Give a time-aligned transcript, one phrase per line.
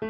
[0.00, 0.08] Apa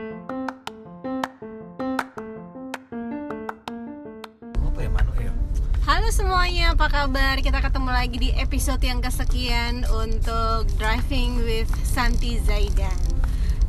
[4.79, 4.87] ya
[5.19, 5.35] ya?
[5.83, 7.43] Halo semuanya, apa kabar?
[7.43, 12.95] Kita ketemu lagi di episode yang kesekian untuk Driving with Santi Zaidan.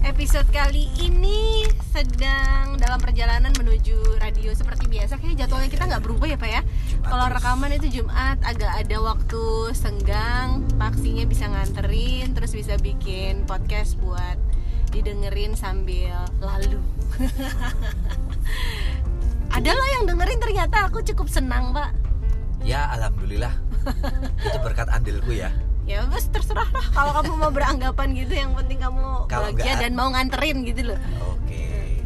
[0.06, 5.18] Episode kali ini sedang dalam perjalanan menuju radio seperti biasa.
[5.18, 6.62] Kayaknya jadwalnya kita nggak berubah ya Pak ya.
[6.62, 13.42] Jumat Kalau rekaman itu Jumat agak ada waktu senggang, paksinya bisa nganterin, terus bisa bikin
[13.50, 14.41] podcast buat
[14.92, 16.80] didengerin sambil lalu.
[19.52, 21.92] ada loh yang dengerin ternyata aku cukup senang Pak.
[22.62, 23.52] Ya alhamdulillah.
[24.46, 25.50] Itu berkat andilku ya.
[25.82, 29.82] ya bos terserah lah kalau kamu mau beranggapan gitu yang penting kamu Kalau bahagia enggak-
[29.82, 32.00] dan mau nganterin gitu loh Oke.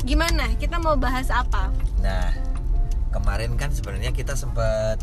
[0.00, 2.30] gimana kita mau bahas apa Nah,
[3.10, 5.02] kemarin kan sebenarnya kita sempat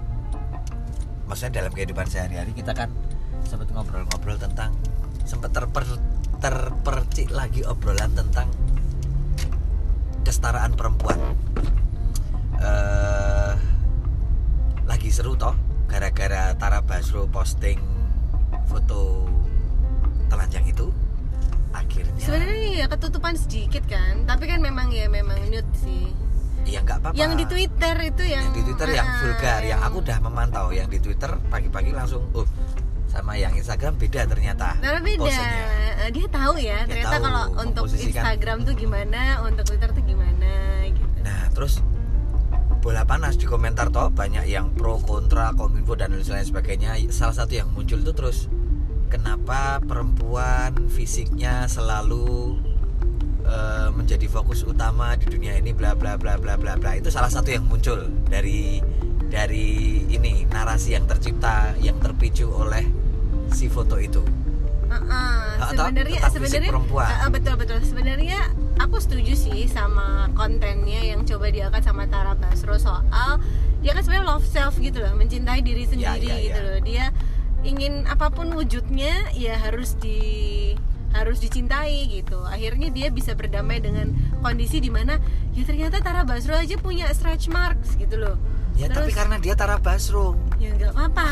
[1.27, 2.87] maksudnya dalam kehidupan sehari-hari kita kan
[3.43, 4.71] sempat ngobrol-ngobrol tentang
[5.23, 5.83] sempat terper
[6.37, 8.47] terpercik lagi obrolan tentang
[10.23, 11.19] kesetaraan perempuan.
[12.59, 13.53] eh
[14.83, 15.51] lagi seru toh
[15.85, 17.75] gara-gara Tara Basro posting
[18.67, 19.27] foto
[20.27, 20.87] telanjang itu
[21.71, 26.07] akhirnya sebenarnya ya ketutupan sedikit kan tapi kan memang ya memang nude sih.
[26.63, 27.15] Ya nggak apa-apa.
[27.19, 30.67] Yang di Twitter itu yang yang di Twitter yang Ah, vulgar yang aku udah memantau
[30.71, 32.47] yang di Twitter pagi-pagi langsung oh
[33.13, 35.21] sama yang Instagram beda ternyata Nah, beda.
[35.21, 35.63] posenya.
[36.03, 37.83] Eh, Dia tahu ya, Dia ternyata tahu kalau untuk.
[37.87, 40.51] Instagram tuh gimana, untuk Twitter tuh gimana
[40.89, 41.05] gitu.
[41.21, 41.77] nah terus
[42.81, 47.55] bola panas di komentar toh banyak yang pro kontra kominfo dan lain sebagainya salah satu
[47.55, 48.51] yang muncul itu terus
[49.07, 52.59] kenapa perempuan fisiknya selalu
[53.43, 57.31] eh, menjadi fokus utama di dunia ini bla bla bla bla bla bla itu salah
[57.31, 58.83] satu yang muncul dari
[59.23, 59.69] dari
[60.09, 62.83] ini narasi yang tercipta yang terpicu oleh
[63.53, 64.21] si foto itu.
[64.93, 67.09] Uh-uh, Atau sebenarnya sebenarnya perempuan.
[67.33, 67.77] betul betul.
[67.81, 68.39] Sebenarnya
[68.77, 73.41] aku setuju sih sama kontennya yang coba diangkat sama Tara Basro soal
[73.81, 76.67] dia kan sebenarnya love self gitu loh mencintai diri sendiri ya, gitu ya.
[76.67, 76.77] loh.
[76.85, 77.05] Dia
[77.63, 80.19] ingin apa pun wujudnya ya harus di
[81.13, 82.41] harus dicintai gitu.
[82.45, 85.17] Akhirnya dia bisa berdamai dengan kondisi di mana
[85.57, 88.37] ya ternyata Tara Basro aja punya stretch marks gitu loh
[88.73, 91.25] ya tapi Terus- karena dia Tara Basro ya nggak apa-apa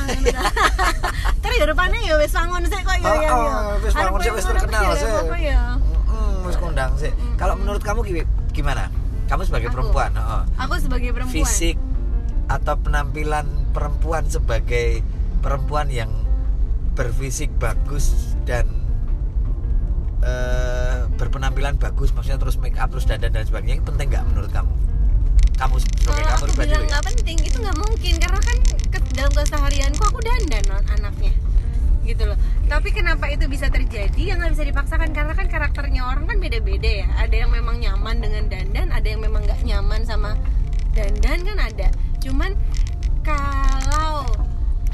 [1.41, 3.57] terus ya depannya ya wes wangun sih kok ya Oh, ya oh, ya.
[3.79, 5.41] wes wangun Arep sih, wes wangun terkenal sih, sih.
[5.43, 5.61] ya
[6.41, 7.09] wis kondang sih.
[7.35, 8.89] Kalau menurut kamu gi- gimana?
[9.25, 9.75] Kamu sebagai Aku.
[9.77, 10.41] perempuan, heeh.
[10.57, 11.77] aku sebagai perempuan fisik
[12.45, 14.99] atau penampilan perempuan sebagai
[15.39, 16.09] perempuan yang
[16.91, 18.11] berfisik bagus
[18.43, 18.67] dan
[20.19, 24.73] eh, berpenampilan bagus, maksudnya terus make up terus dandan dan sebagainya, penting nggak menurut kamu?
[25.61, 26.89] Kamu sebagai kalau aku bilang ya?
[26.89, 28.13] nggak penting itu nggak mungkin.
[28.17, 28.57] Karena kan
[28.89, 31.33] ke- dalam keseharianku aku dandan anaknya.
[32.01, 32.37] Gitu loh.
[32.65, 34.17] Tapi kenapa itu bisa terjadi?
[34.17, 35.09] Yang nggak bisa dipaksakan.
[35.13, 37.07] Karena kan karakternya orang kan beda-beda ya.
[37.13, 40.33] Ada yang memang nyaman dengan dandan ada yang memang nggak nyaman sama
[40.97, 41.87] dandan kan ada.
[42.17, 42.57] Cuman
[43.21, 44.25] kalau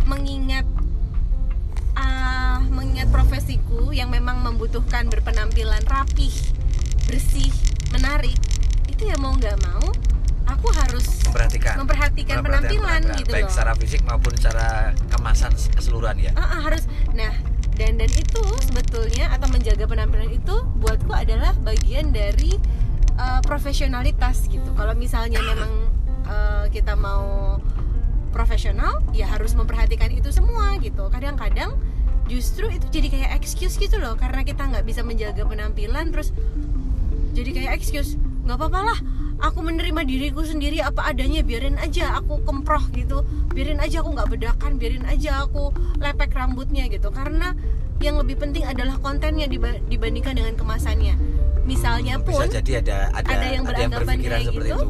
[0.04, 0.68] mengingat
[1.96, 6.32] ah, mengingat profesiku yang memang membutuhkan berpenampilan rapih
[7.08, 7.48] bersih
[7.96, 8.36] menarik
[8.92, 9.88] itu ya mau nggak mau
[10.68, 11.76] aku harus Memperhatikan.
[11.80, 13.52] memperhatikan Memperhatikan penampilan penampilan, gitu baik loh.
[13.56, 14.68] secara fisik maupun secara
[15.08, 16.32] kemasan keseluruhan ya.
[16.36, 16.84] Ah, ah, harus.
[17.16, 17.32] Nah
[17.78, 22.60] dan dan itu sebetulnya atau menjaga penampilan itu buatku adalah bagian dari
[23.16, 24.76] uh, profesionalitas gitu.
[24.76, 25.72] Kalau misalnya memang
[26.28, 27.58] uh, kita mau
[28.36, 31.08] profesional ya harus memperhatikan itu semua gitu.
[31.08, 31.80] Kadang-kadang
[32.28, 36.36] justru itu jadi kayak excuse gitu loh karena kita nggak bisa menjaga penampilan terus
[37.32, 39.00] jadi kayak excuse nggak apa-apa lah
[39.38, 43.22] aku menerima diriku sendiri apa adanya biarin aja aku kemproh gitu.
[43.54, 47.10] Biarin aja aku nggak bedakan biarin aja aku lepek rambutnya gitu.
[47.10, 47.54] Karena
[47.98, 51.18] yang lebih penting adalah kontennya diba- dibandingkan dengan kemasannya.
[51.66, 54.88] Misalnya Bisa pun jadi ada ada ada yang beranggapan berpikiran kayak seperti gitu, itu.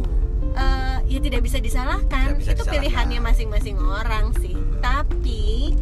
[0.54, 2.26] eh, ya tidak bisa disalahkan.
[2.28, 2.74] Tidak bisa itu disalahkan.
[2.78, 4.56] pilihannya masing-masing orang sih.
[4.84, 5.74] Tapi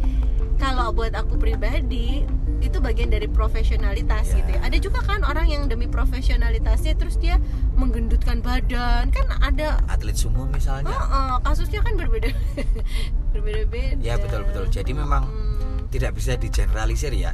[0.56, 2.24] kalau buat aku pribadi
[2.66, 4.42] itu bagian dari profesionalitas Ya.
[4.42, 4.60] gitu ya.
[4.66, 7.38] Ada juga kan orang yang demi profesionalitasnya terus dia
[7.74, 9.10] menggendutkan badan.
[9.10, 10.90] Kan ada Atlet sumo misalnya.
[10.90, 12.34] oh, oh, kasusnya kan berbeda
[13.34, 14.02] berbeda-beda.
[14.02, 14.66] Ya betul betul.
[14.68, 17.34] Jadi memang Hmm, tidak bisa digeneralisir ya.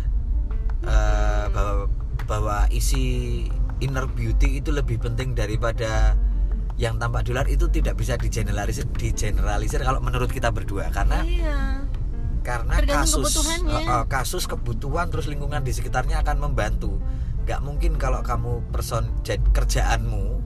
[0.81, 1.88] Eh, bahwa
[2.25, 3.45] bahwa isi
[3.79, 6.13] inner beauty itu lebih penting daripada
[6.75, 10.89] yang tampak di luar itu tidak bisa digeneralisir digeneralisir kalau menurut kita berdua.
[10.89, 11.85] Karena iya
[12.41, 16.97] karena Tergantung kasus eh, kasus kebutuhan terus lingkungan di sekitarnya akan membantu.
[17.45, 20.41] Nggak mungkin kalau kamu person kerjaanmu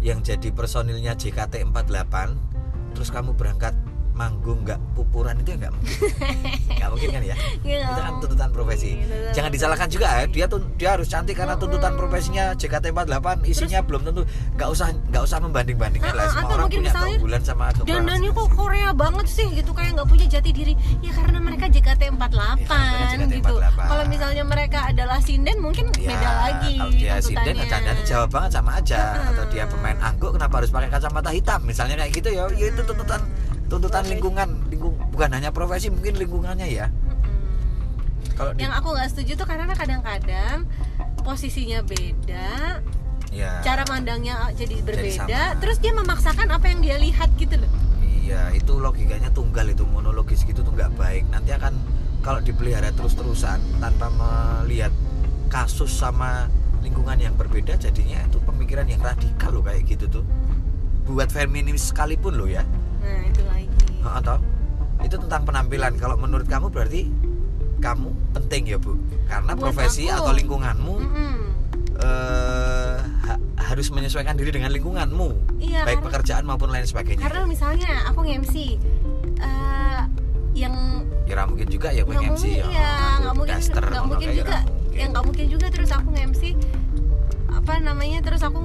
[0.00, 3.76] yang jadi personilnya JKT 48 terus kamu berangkat
[4.12, 5.72] manggung nggak pupuran itu ya nggak?
[5.72, 5.98] Mungkin
[6.78, 7.36] nggak mungkin kan ya?
[7.60, 8.90] Ya, itu kan tuntutan profesi.
[9.00, 13.80] Iya, jangan disalahkan juga ya dia tuh dia harus cantik karena tuntutan profesinya JKT48 isinya
[13.80, 14.22] belum tentu
[14.54, 16.22] nggak usah nggak usah membanding bandingkan lah.
[16.22, 19.70] Ah, ah, semua orang punya misalnya, keunggulan sama kekurangan dandannya kok Korea banget sih gitu
[19.72, 20.74] kayak nggak punya jati diri.
[21.00, 23.54] Ya karena mereka JKT48 Ya, gitu.
[23.56, 23.78] JKT48.
[23.80, 27.70] kalau misalnya mereka adalah sinden mungkin Ya, beda lagi kalau dia sinden tuntutannya.
[27.70, 29.00] dandannya jawab banget sama aja.
[29.30, 31.60] Atau dia pemain angguk kenapa harus pakai kacamata hitam?
[31.62, 33.20] Misalnya kayak gitu ya ya itu tuntutan
[33.70, 34.12] tuntutan Profesi.
[34.12, 38.34] lingkungan lingkung bukan hanya profesi mungkin lingkungannya ya Mm-mm.
[38.34, 40.66] kalau di, yang aku nggak setuju tuh karena kadang-kadang
[41.22, 42.82] posisinya beda
[43.30, 45.58] ya cara mandangnya jadi berbeda sama.
[45.62, 47.70] terus dia memaksakan apa yang dia lihat gitu loh
[48.20, 51.26] Iya, itu logikanya tunggal itu monologis gitu tuh nggak baik.
[51.34, 51.74] Nanti akan
[52.22, 54.94] kalau dipelihara terus-terusan tanpa melihat
[55.50, 56.46] kasus sama
[56.78, 60.24] lingkungan yang berbeda, jadinya itu pemikiran yang radikal loh kayak gitu tuh.
[61.10, 62.62] Buat feminis sekalipun loh ya.
[63.02, 63.59] nah itu lagi Ha,
[64.02, 64.36] Atau
[65.00, 65.96] itu tentang penampilan.
[65.96, 67.08] Kalau menurut kamu berarti
[67.78, 68.92] kamu penting ya bu,
[69.24, 70.20] karena Buat profesi aku.
[70.20, 70.94] atau lingkunganmu
[71.98, 77.20] eh, ha- harus menyesuaikan diri dengan lingkunganmu, iya baik karena- pekerjaan maupun lain sebagainya.
[77.22, 78.54] karena misalnya aku nge-MC
[79.38, 80.02] eh,
[80.54, 80.74] yang
[81.24, 82.90] ya mungkin juga ya gue nggak MC mungkin ya.
[83.22, 84.56] nggak mungkin nggak mungkin kayak juga.
[84.92, 86.42] yang nggak mungkin juga terus aku nge-MC
[87.48, 88.60] apa namanya terus aku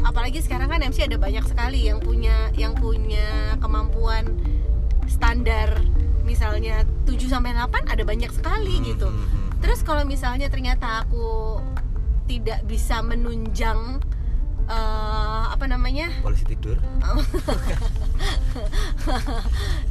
[0.00, 4.34] apalagi sekarang kan MC ada banyak sekali yang punya yang punya kemampuan
[5.08, 5.80] standar
[6.22, 9.08] misalnya 7 sampai 8 ada banyak sekali Hmm, gitu.
[9.08, 9.48] hmm, hmm.
[9.58, 11.58] Terus kalau misalnya ternyata aku
[12.28, 13.98] tidak bisa menunjang
[14.68, 16.12] eh, apa namanya?
[16.20, 16.76] Polisi tidur.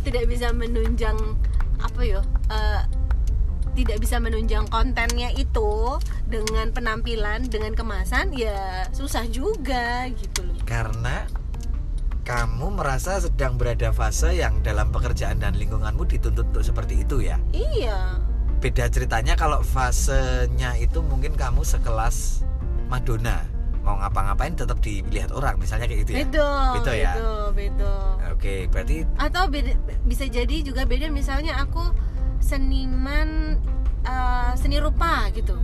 [0.05, 1.17] Tidak bisa menunjang
[1.77, 2.81] apa yo eh,
[3.77, 10.57] tidak bisa menunjang kontennya itu dengan penampilan dengan kemasan ya susah juga gitu loh.
[10.65, 11.29] Karena
[12.27, 17.39] kamu merasa sedang berada fase yang dalam pekerjaan dan lingkunganmu dituntut untuk seperti itu ya?
[17.55, 18.19] Iya.
[18.59, 22.43] Beda ceritanya kalau fasenya itu mungkin kamu sekelas
[22.91, 23.47] Madonna.
[23.79, 26.19] Mau ngapa-ngapain tetap dilihat orang misalnya kayak gitu ya?
[26.27, 27.11] Beda Beda ya?
[27.15, 27.93] beda beda
[28.35, 29.71] oke berarti atau beda,
[30.03, 31.95] bisa jadi juga beda misalnya aku
[32.43, 33.55] seniman
[34.03, 35.55] eh, seni rupa gitu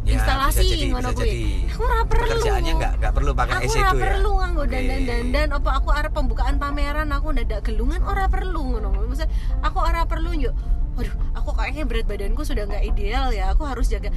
[0.00, 1.32] ya instalasi bisa jadi, ngono kuwi.
[1.68, 2.24] aku ora perlu.
[2.24, 4.04] Pekerjaannya nggak nggak perlu pakai aku ora itu ya?
[4.08, 4.72] perlu nganggo Oke.
[4.72, 5.48] dandan-dandan.
[5.60, 8.88] Apa aku arep pembukaan pameran aku ndadak gelungan ora perlu ngono.
[8.96, 9.28] Maksudnya
[9.60, 10.54] aku ora perlu yuk
[10.98, 13.52] waduh aku kayaknya berat badanku sudah nggak ideal ya.
[13.52, 14.10] Aku harus jaga.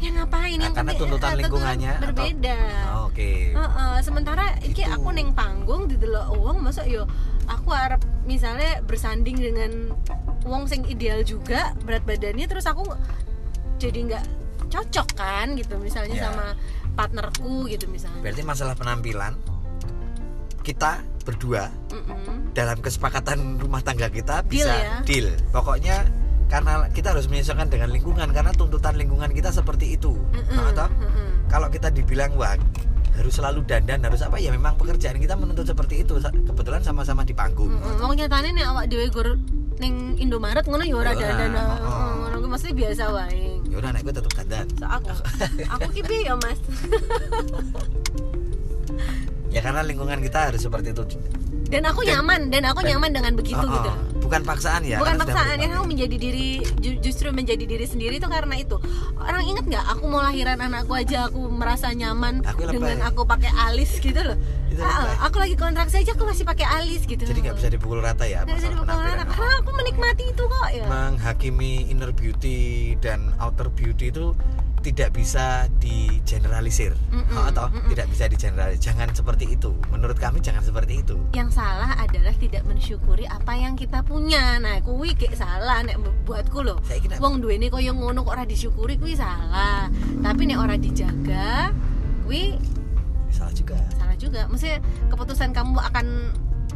[0.00, 0.56] Ya ngapain?
[0.56, 2.58] Yang karena tuntutan lingkungannya berbeda.
[2.96, 3.30] Oh, oke.
[3.52, 4.96] Heeh, sementara iki Gitu.
[4.96, 7.04] aku neng panggung di delok uang masa yo
[7.44, 9.92] aku harap misalnya bersanding dengan
[10.48, 12.88] uang sing ideal juga berat badannya terus aku
[13.76, 14.24] jadi nggak
[14.70, 16.24] cocok kan gitu misalnya Ya.
[16.26, 16.54] sama
[16.92, 19.34] partnerku gitu misalnya berarti masalah penampilan
[20.60, 22.52] kita berdua Mm-mm.
[22.52, 24.94] dalam kesepakatan rumah tangga kita Deal bisa ya?
[25.02, 25.28] deal.
[25.50, 26.04] Pokoknya
[26.46, 30.12] karena kita harus menyesuaikan dengan lingkungan karena tuntutan lingkungan kita seperti itu.
[30.50, 30.90] Nah, toh?
[30.90, 31.46] mm-mm.
[31.46, 32.56] Kalau kita dibilang wah
[33.10, 36.18] harus selalu dandan harus apa ya memang pekerjaan kita menuntut seperti itu.
[36.20, 37.70] Kebetulan sama-sama di panggung.
[37.70, 38.00] Mm-mm.
[38.00, 39.28] Wong nyatane nek awak dhewe gur
[39.78, 41.50] ning Indomaret ngono ya ora Ora, dandan.
[41.56, 41.64] oh.
[41.64, 43.49] Heeh, Ngono mesti biasa wae.
[43.70, 44.66] Ya udah nek gue tetap dandan.
[44.74, 45.08] So, aku
[45.72, 46.58] aku ki piye ya, Mas?
[49.50, 51.02] Ya karena lingkungan kita harus seperti itu.
[51.66, 53.74] Dan aku Dan- nyaman dan aku dan- nyaman dengan begitu Oh, oh.
[53.76, 53.90] gitu.
[54.22, 55.02] Bukan paksaan ya.
[55.02, 58.78] Bukan paksaan ya aku menjadi diri ju- justru menjadi diri sendiri itu karena itu.
[59.16, 63.50] Orang inget nggak aku mau lahiran anakku aja aku merasa nyaman Aku dengan aku pakai
[63.66, 64.38] alis gitu loh.
[64.82, 67.20] Ah, aku lagi kontraksi aja aku masih pakai alis gitu.
[67.20, 68.42] Jadi nggak bisa dipukul rata ya.
[68.42, 69.24] Nggak bisa dipukul rata.
[69.26, 70.84] Karena aku menikmati itu kok ya.
[70.86, 72.58] menghakimi inner beauty
[72.96, 74.32] dan outer beauty itu
[74.80, 77.92] tidak bisa digeneralisir Mm-mm, Oh, atau mm-mm.
[77.92, 82.64] tidak bisa digeneralisir jangan seperti itu menurut kami jangan seperti itu yang salah adalah tidak
[82.64, 87.20] mensyukuri apa yang kita punya nah kuwi kayak salah nek bu- buatku loh saya kira
[87.20, 91.76] wong duweni koyo ngono kok ora disyukuri kuwi salah tapi nek ora dijaga
[92.24, 92.56] kuwi
[93.30, 94.46] salah juga salah juga.
[94.50, 96.06] Maksudnya keputusan kamu akan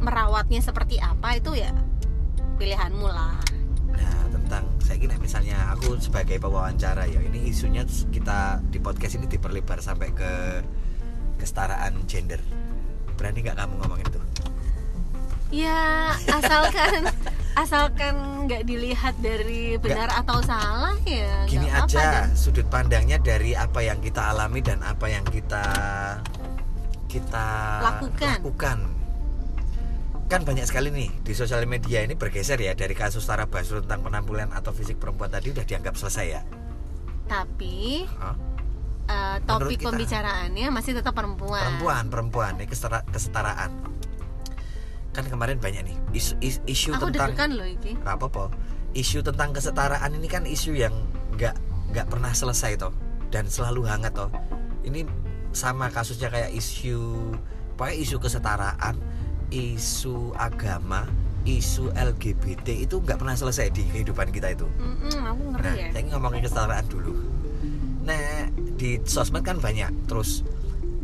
[0.02, 1.70] merawatnya seperti apa itu ya
[2.58, 3.38] pilihanmu lah.
[3.94, 9.26] Nah tentang saya kira misalnya aku sebagai pewawancara ya ini isunya kita di podcast ini
[9.26, 10.32] diperlebar sampai ke
[11.38, 12.38] kesetaraan gender.
[13.14, 14.20] Berani nggak kamu ngomongin itu?
[15.54, 17.06] Ya asalkan
[17.62, 18.14] asalkan
[18.50, 24.02] nggak dilihat dari benar atau salah ya gini aja dan- sudut pandangnya dari apa yang
[24.02, 25.62] kita alami dan apa yang kita
[27.14, 27.46] kita
[27.80, 28.42] Lakukan.
[28.42, 28.78] lakukan.
[30.24, 34.02] kan banyak sekali nih di sosial media ini bergeser ya dari kasus Tara Basro tentang
[34.02, 36.42] penampilan atau fisik perempuan tadi udah dianggap selesai ya
[37.24, 38.34] tapi Hah?
[39.04, 39.86] eh, Menurut topik kita.
[39.86, 43.70] pembicaraannya masih tetap perempuan perempuan perempuan ini kesetara- kesetaraan
[45.12, 48.50] kan kemarin banyak nih isu, isu, isu aku tentang loh Nggak apa-apa
[48.96, 50.94] isu tentang kesetaraan ini kan isu yang
[51.36, 51.54] nggak
[51.92, 52.90] nggak pernah selesai toh
[53.28, 54.32] dan selalu hangat toh
[54.82, 55.04] ini
[55.54, 57.32] sama kasusnya kayak isu
[57.78, 58.98] pokoknya isu kesetaraan
[59.54, 61.06] isu agama
[61.44, 64.64] isu LGBT itu nggak pernah selesai di kehidupan kita itu.
[64.80, 65.88] Mm-mm, aku ngerti nah ya.
[65.92, 67.12] saya ngomongin kesetaraan dulu.
[68.04, 68.48] Nah
[68.80, 70.40] di sosmed kan banyak terus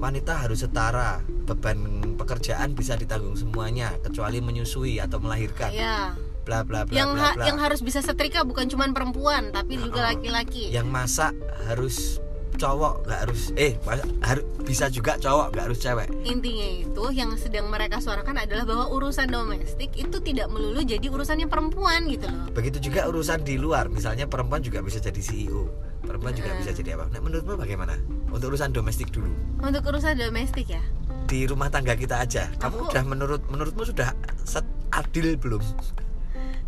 [0.01, 5.71] wanita harus setara beban pekerjaan bisa ditanggung semuanya kecuali menyusui atau melahirkan.
[5.71, 6.17] Iya.
[6.41, 7.45] bla bla bla yang bla, bla.
[7.53, 10.73] yang harus bisa setrika bukan cuma perempuan tapi juga laki-laki.
[10.73, 11.33] Yang masak
[11.69, 12.17] harus
[12.61, 13.73] cowok nggak harus eh
[14.21, 16.09] harus bisa juga cowok nggak harus cewek.
[16.23, 21.49] Intinya itu yang sedang mereka suarakan adalah bahwa urusan domestik itu tidak melulu jadi urusannya
[21.49, 22.53] perempuan gitu loh.
[22.53, 26.99] Begitu juga urusan di luar misalnya perempuan juga bisa jadi CEO perempuan juga bisa jadi
[26.99, 27.07] apa.
[27.13, 27.95] Nah menurutmu bagaimana?
[28.29, 29.31] Untuk urusan domestik dulu.
[29.63, 30.83] Untuk urusan domestik ya?
[31.31, 32.51] Di rumah tangga kita aja.
[32.59, 34.11] Kamu Aku- udah menurut menurutmu sudah
[34.43, 35.63] set adil belum?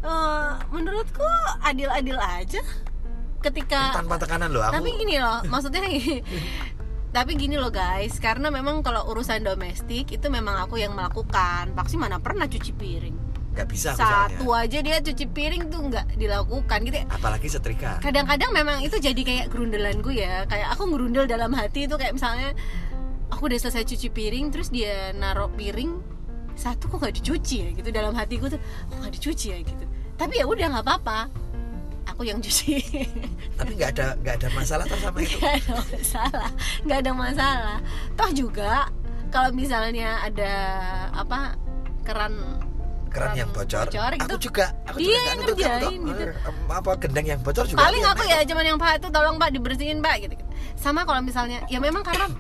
[0.02, 1.26] Eh, menurutku
[1.62, 2.62] adil-adil aja
[3.42, 5.82] ketika tanpa tekanan loh aku tapi gini loh maksudnya
[7.12, 11.76] tapi gini loh guys karena memang kalau urusan domestik itu memang aku yang melakukan.
[11.76, 13.16] Paksi mana pernah cuci piring?
[13.52, 14.64] Nggak bisa satu soalnya.
[14.64, 17.06] aja dia cuci piring tuh nggak dilakukan gitu ya.
[17.12, 18.00] apalagi setrika.
[18.00, 20.48] Kadang-kadang memang itu jadi kayak gerundelan gue ya.
[20.48, 22.56] Kayak aku gerundel dalam hati itu kayak misalnya
[23.28, 26.00] aku udah selesai cuci piring terus dia naruh piring
[26.56, 27.92] satu kok nggak dicuci ya gitu.
[27.92, 28.56] Dalam hatiku tuh
[28.88, 29.60] kok nggak dicuci ya?
[29.60, 29.84] gitu.
[30.16, 31.51] Tapi ya udah nggak apa-apa
[32.12, 32.78] aku yang cuci.
[33.58, 35.36] Tapi nggak ada nggak ada masalah tuh sama itu?
[35.40, 36.48] nggak ada masalah.
[36.84, 37.76] Nggak ada masalah.
[38.14, 38.72] Toh juga
[39.32, 40.52] kalau misalnya ada
[41.16, 41.56] apa
[42.04, 42.60] keran
[43.12, 46.08] keran yang bocor, gitu, aku juga aku dia juga kamu ngerjain toh.
[46.08, 46.22] gitu.
[46.32, 49.52] Eh, apa gendang yang bocor juga paling aku ya cuman yang pak itu tolong pak
[49.52, 50.34] dibersihin pak gitu,
[50.80, 52.32] sama kalau misalnya ya memang karena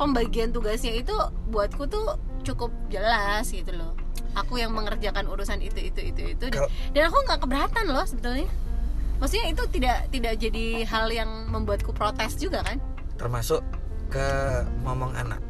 [0.00, 1.12] pembagian tugasnya itu
[1.52, 3.92] buatku tuh cukup jelas gitu loh.
[4.34, 6.44] Aku yang mengerjakan urusan itu itu itu itu.
[6.48, 8.48] Kalau- dan aku nggak keberatan loh sebetulnya
[9.24, 12.76] maksudnya itu tidak tidak jadi hal yang membuatku protes juga kan?
[13.16, 13.64] Termasuk
[14.12, 14.28] ke
[14.84, 15.40] ngomong anak.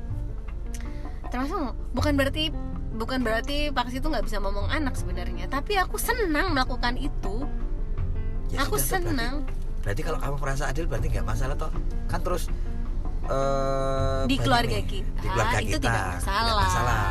[1.34, 2.54] Termasuk bukan berarti
[2.94, 5.50] bukan berarti Paksi itu nggak bisa ngomong anak sebenarnya.
[5.50, 7.42] Tapi aku senang melakukan itu.
[8.54, 9.42] Ya aku sudah, senang.
[9.42, 11.74] berarti, berarti kalau kamu merasa adil berarti nggak masalah toh.
[12.06, 12.46] Kan terus
[13.26, 15.82] eh, di keluarga nih, kita di keluarga itu kita.
[15.82, 16.62] tidak nggak masalah.
[16.62, 17.02] masalah.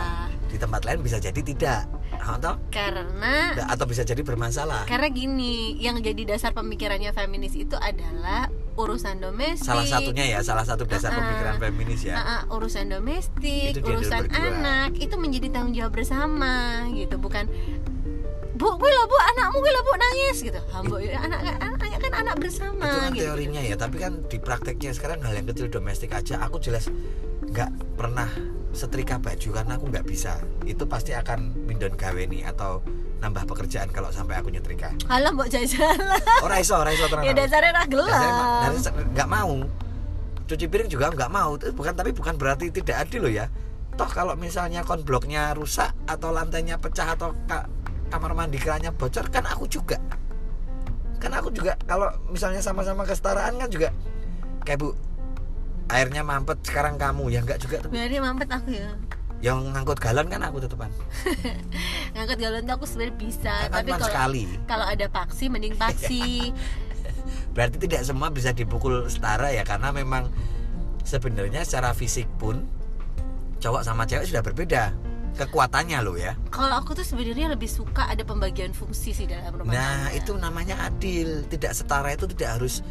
[0.48, 1.92] Di tempat lain bisa jadi tidak
[2.24, 8.48] atau karena atau bisa jadi bermasalah karena gini yang jadi dasar pemikirannya feminis itu adalah
[8.74, 11.20] urusan domestik salah satunya ya salah satu dasar Ah, ah.
[11.22, 14.40] pemikiran feminis ya Ah, ah, urusan domestik Itu urusan berdua.
[14.40, 17.46] anak itu menjadi tanggung jawab bersama gitu bukan
[18.54, 22.36] bu gue lah bu anakmu gue lah bu nangis gitu Hambo, anak anaknya kan anak
[22.38, 23.24] bersama itu kan gitu.
[23.26, 26.86] teorinya ya tapi kan di prakteknya sekarang hal yang kecil domestik aja aku jelas
[27.44, 28.30] nggak pernah
[28.74, 32.80] setrika baju karena aku nggak bisa itu pasti akan mindon gawe nih atau
[33.20, 34.96] nambah pekerjaan kalau sampai aku nyetrika?
[35.12, 36.20] Halah mbok jajan lah.
[36.40, 38.08] ora iso ora iso tenang ya dasarnya ora gelem.
[38.72, 39.54] dasarnya nggak mau.
[40.48, 41.60] Cuci piring juga nggak mau.
[41.60, 43.52] Itu bukan tapi bukan berarti tidak adil loh ya.
[44.00, 47.68] Toh kalau misalnya konbloknya rusak atau lantainya pecah atau ka-
[48.08, 50.00] kamar mandi kerannya bocor kan aku juga.
[51.20, 53.92] Kan aku juga kalau misalnya sama-sama kesetaraan kan juga.
[54.64, 54.96] Kayak bu
[55.92, 57.28] airnya mampet sekarang kamu.
[57.28, 57.92] Ya nggak juga tuh.
[57.92, 58.96] Biarin mampet aku ya.
[59.44, 60.88] Yang ngangkut galon kan aku tetepan
[62.16, 66.56] Ngangkat galon tuh aku sebenarnya bisa, kan tapi kalau sekali kalau ada paksi mending paksi.
[67.56, 70.32] berarti tidak semua bisa dipukul setara ya karena memang
[71.04, 72.64] sebenarnya secara fisik pun
[73.60, 74.96] cowok sama cewek sudah berbeda
[75.34, 79.74] kekuatannya loh ya kalau aku tuh sebenarnya lebih suka ada pembagian fungsi sih dalam rumah
[79.74, 80.18] nah tangga.
[80.18, 82.86] itu namanya adil tidak setara itu tidak harus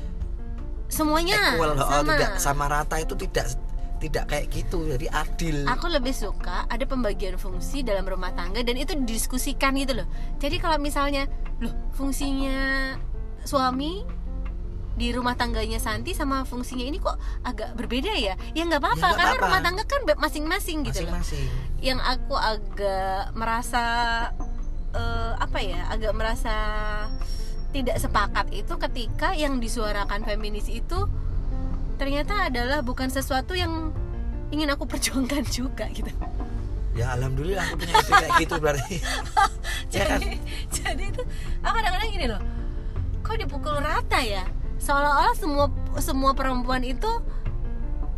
[0.90, 2.12] semuanya equal oh, sama.
[2.14, 3.46] tidak sama rata itu tidak
[4.02, 8.74] tidak kayak gitu jadi adil Aku lebih suka ada pembagian fungsi dalam rumah tangga dan
[8.74, 10.08] itu didiskusikan gitu loh.
[10.42, 11.30] Jadi kalau misalnya,
[11.62, 12.98] loh fungsinya
[13.46, 14.02] suami
[14.92, 17.16] di rumah tangganya Santi sama fungsinya ini kok
[17.46, 18.34] agak berbeda ya?
[18.52, 19.46] Ya nggak apa-apa Ya, karena apa-apa.
[19.46, 21.14] rumah tangga kan masing-masing gitu loh.
[21.80, 23.84] Yang aku agak merasa
[24.92, 25.88] eh, apa ya?
[25.88, 26.54] Agak merasa
[27.72, 31.08] tidak sepakat itu ketika yang disuarakan feminis itu
[32.02, 33.94] ternyata adalah bukan sesuatu yang
[34.50, 36.10] ingin aku perjuangkan juga gitu.
[36.92, 38.96] ya alhamdulillah aku punya istri kayak gitu berarti.
[39.92, 40.24] Ya kan?
[40.24, 40.40] Jadi
[40.72, 41.22] jadi itu
[41.60, 42.40] aku kadang-kadang gini loh
[43.20, 44.40] kok dipukul rata ya?
[44.76, 45.68] Seolah-olah semua
[46.00, 47.08] semua perempuan itu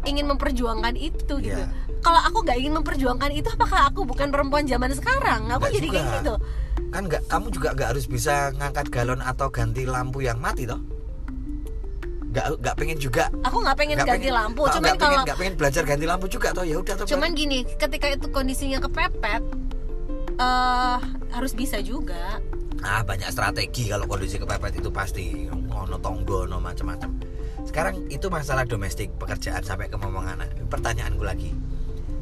[0.05, 1.61] ingin memperjuangkan itu gitu.
[1.61, 1.67] Iya.
[1.99, 5.51] kalau aku nggak ingin memperjuangkan itu apakah aku bukan perempuan zaman sekarang?
[5.51, 6.15] Aku Nggak jadi kayak juga.
[6.15, 6.35] gitu.
[6.95, 10.79] Kan nggak kamu juga nggak harus bisa ngangkat galon atau ganti lampu yang mati toh
[12.35, 15.19] nggak nggak pengen juga aku nggak pengen nggak ganti pengen- lampu nggak- cuman pengen, kalau
[15.23, 19.43] nggak pengen belajar ganti lampu juga toh ya udah cuman gini ketika itu kondisinya kepepet
[20.35, 20.99] eh,
[21.31, 22.43] harus bisa juga
[22.85, 27.17] Ah banyak strategi kalau kondisi kepepet itu pasti ngono tonggo no macam-macam.
[27.65, 30.53] Sekarang itu masalah domestik pekerjaan sampai ke ngomong anak.
[30.69, 31.49] Pertanyaanku lagi.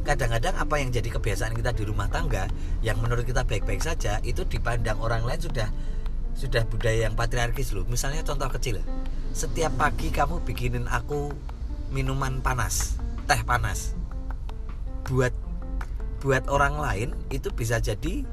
[0.07, 2.47] Kadang-kadang apa yang jadi kebiasaan kita di rumah tangga
[2.79, 5.67] yang menurut kita baik-baik saja itu dipandang orang lain sudah
[6.39, 7.83] sudah budaya yang patriarkis loh.
[7.91, 8.79] Misalnya contoh kecil.
[9.33, 11.33] Setiap pagi kamu bikinin aku
[11.89, 13.97] minuman panas, teh panas.
[15.09, 15.33] Buat
[16.21, 18.29] buat orang lain itu bisa jadi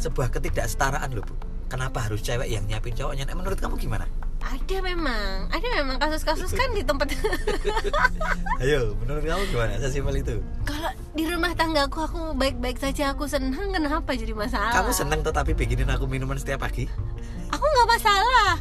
[0.00, 1.36] sebuah ketidaksetaraan loh bu.
[1.68, 3.28] Kenapa harus cewek yang nyiapin cowoknya?
[3.28, 4.08] Nah, menurut kamu gimana?
[4.40, 5.96] Ada memang ada memang.
[6.00, 7.12] Kasus-kasus kan di tempat
[8.64, 9.76] ayo menurut kamu gimana?
[9.76, 10.40] Sesimpel itu.
[10.64, 13.12] Kalau di rumah tanggaku aku baik-baik saja.
[13.12, 14.72] Aku senang kenapa jadi masalah?
[14.72, 16.88] Kamu seneng tetapi bikinin aku minuman setiap pagi
[17.50, 18.52] aku nggak masalah.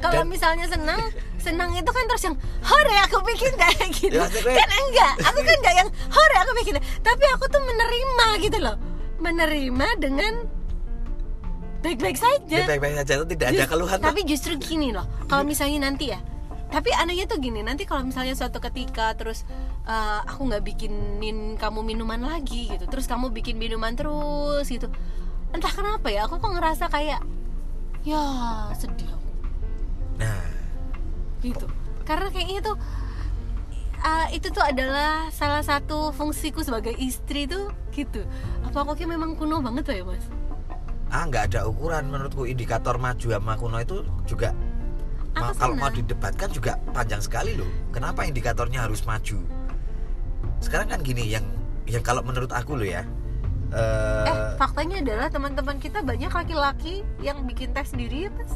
[0.00, 1.00] Kalau misalnya senang
[1.36, 4.16] senang itu kan terus yang hore aku bikin kayak gitu.
[4.16, 5.12] Ya, kan enggak.
[5.28, 8.76] Aku kan enggak yang hore aku bikin tapi aku tuh menerima gitu loh.
[9.20, 10.32] Menerima dengan
[11.84, 12.44] baik-baik saja.
[12.48, 15.04] Dia baik-baik saja itu tidak ada keluhan tapi justru gini loh.
[15.28, 16.20] Kalau misalnya nanti ya
[16.70, 19.42] tapi anehnya tuh gini nanti kalau misalnya suatu ketika terus
[19.84, 24.86] eh, aku nggak bikinin kamu minuman lagi gitu terus kamu bikin minuman terus gitu
[25.50, 27.18] entah kenapa ya aku kok ngerasa kayak
[28.04, 28.24] ya
[28.76, 29.32] sedih aku.
[30.20, 30.44] Nah.
[31.40, 31.66] Gitu.
[32.04, 32.76] Karena kayaknya tuh
[34.00, 38.24] uh, itu tuh adalah salah satu fungsiku sebagai istri tuh gitu.
[38.64, 40.24] Apa aku kayak memang kuno banget ya mas?
[41.10, 42.46] Ah nggak ada ukuran menurutku.
[42.48, 44.56] Indikator maju sama kuno itu juga
[45.36, 47.68] ma- kalau mau didebatkan juga panjang sekali loh.
[47.92, 49.40] Kenapa indikatornya harus maju?
[50.60, 51.44] Sekarang kan gini yang
[51.88, 53.02] yang kalau menurut aku loh ya
[53.74, 58.52] eh, eh faktanya adalah teman-teman kita banyak laki-laki yang bikin teh sendiri ya mas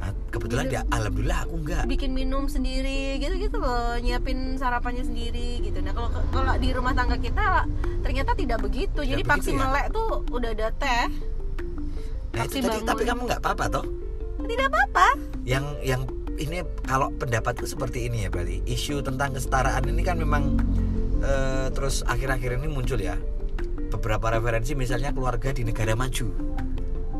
[0.00, 0.72] ah, kebetulan Gitu.
[0.76, 1.84] dia alhamdulillah aku enggak.
[1.90, 5.78] Bikin minum sendiri gitu-gitu loh nyiapin sarapannya sendiri gitu.
[5.84, 7.66] Nah kalau kalau di rumah tangga kita
[8.00, 9.00] ternyata tidak begitu.
[9.04, 9.58] Jadi begitu paksi ya?
[9.60, 11.06] melek tuh udah ada teh.
[12.30, 13.84] Nah, Paksi itu tadi, tapi kamu nggak apa-apa toh?
[14.38, 15.06] Tidak apa-apa.
[15.42, 16.02] Yang yang
[16.40, 20.56] ini kalau pendapatku seperti ini ya berarti isu tentang kesetaraan ini kan memang
[21.20, 23.20] eh, terus akhir-akhir ini muncul ya
[23.90, 26.30] beberapa referensi misalnya keluarga di negara maju.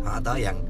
[0.07, 0.62] Atau yang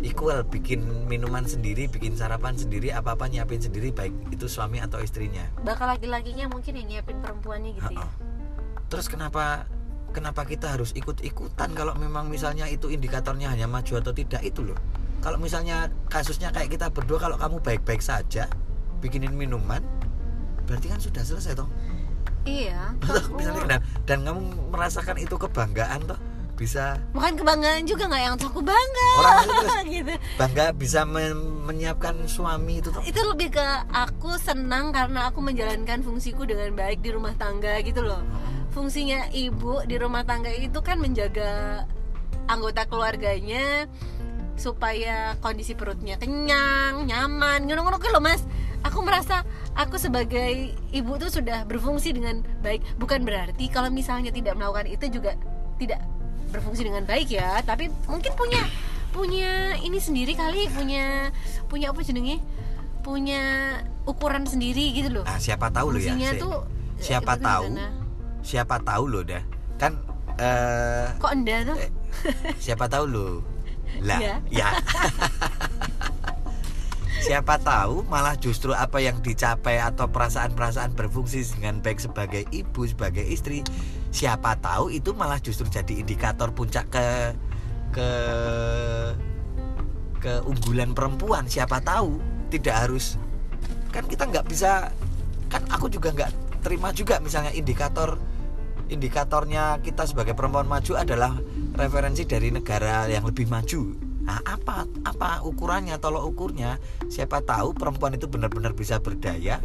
[0.00, 5.02] equal bikin minuman sendiri bikin sarapan sendiri apa apa nyiapin sendiri baik itu suami atau
[5.02, 5.42] istrinya.
[5.66, 8.06] Bakal laki-lakinya mungkin yang nyiapin perempuannya gitu ya?
[8.88, 9.66] Terus kenapa
[10.14, 14.40] kenapa kita harus ikut-ikutan kalau memang misalnya itu indikatornya hanya maju atau tidak?
[14.46, 14.78] Itu loh.
[15.18, 18.46] Kalau misalnya kasusnya kayak kita berdua kalau kamu baik-baik saja
[18.98, 19.82] bikinin minuman
[20.68, 21.70] berarti kan sudah selesai toh
[22.48, 22.80] iya
[23.36, 24.40] misalnya dan, dan kamu
[24.72, 26.20] merasakan itu kebanggaan toh?
[26.58, 26.98] Bisa?
[27.14, 30.14] Bukan kebanggaan juga nggak yang aku bangga Orang terus gitu.
[30.34, 32.98] bangga bisa men- menyiapkan suami itu toh?
[33.06, 38.02] Itu lebih ke aku senang karena aku menjalankan fungsiku dengan baik di rumah tangga gitu
[38.02, 38.18] loh.
[38.74, 41.86] Fungsinya ibu di rumah tangga itu kan menjaga
[42.50, 43.86] anggota keluarganya
[44.58, 48.42] supaya kondisi perutnya kenyang nyaman ngono-ngono gitu loh mas.
[48.82, 49.42] Aku merasa
[49.74, 52.82] aku sebagai ibu tuh sudah berfungsi dengan baik.
[52.94, 55.34] Bukan berarti kalau misalnya tidak melakukan itu juga
[55.78, 56.02] tidak
[56.48, 58.62] berfungsi dengan baik ya tapi mungkin punya
[59.08, 61.28] punya ini sendiri kali punya
[61.66, 62.40] punya apa jenenge
[63.00, 63.40] punya
[64.04, 65.24] ukuran sendiri gitu loh.
[65.24, 66.64] Nah siapa tahu loh ya Si- tuh
[66.98, 67.62] siapa itu tahu.
[67.68, 67.86] gimana?
[68.40, 69.42] siapa tahu loh dah.
[69.76, 69.92] Kan
[70.38, 71.76] eh kok anda tuh?
[71.78, 71.90] Eh,
[72.56, 73.26] siapa tahu lo
[74.04, 74.34] lah Iya.
[74.50, 74.68] ya
[77.28, 83.20] siapa tahu malah justru apa yang dicapai atau perasaan-perasaan berfungsi dengan baik sebagai ibu sebagai
[83.26, 83.66] istri
[84.08, 87.06] siapa tahu itu malah justru jadi indikator puncak ke
[87.92, 88.08] ke
[90.24, 92.16] keunggulan perempuan siapa tahu
[92.48, 93.20] tidak harus
[93.92, 94.88] kan kita nggak bisa
[95.52, 98.16] kan aku juga nggak terima juga misalnya indikator
[98.88, 101.36] indikatornya kita sebagai perempuan maju adalah
[101.78, 103.94] referensi dari negara yang lebih maju.
[104.26, 106.76] Nah, apa apa ukurannya, tolok ukurnya?
[107.06, 109.62] Siapa tahu perempuan itu benar-benar bisa berdaya,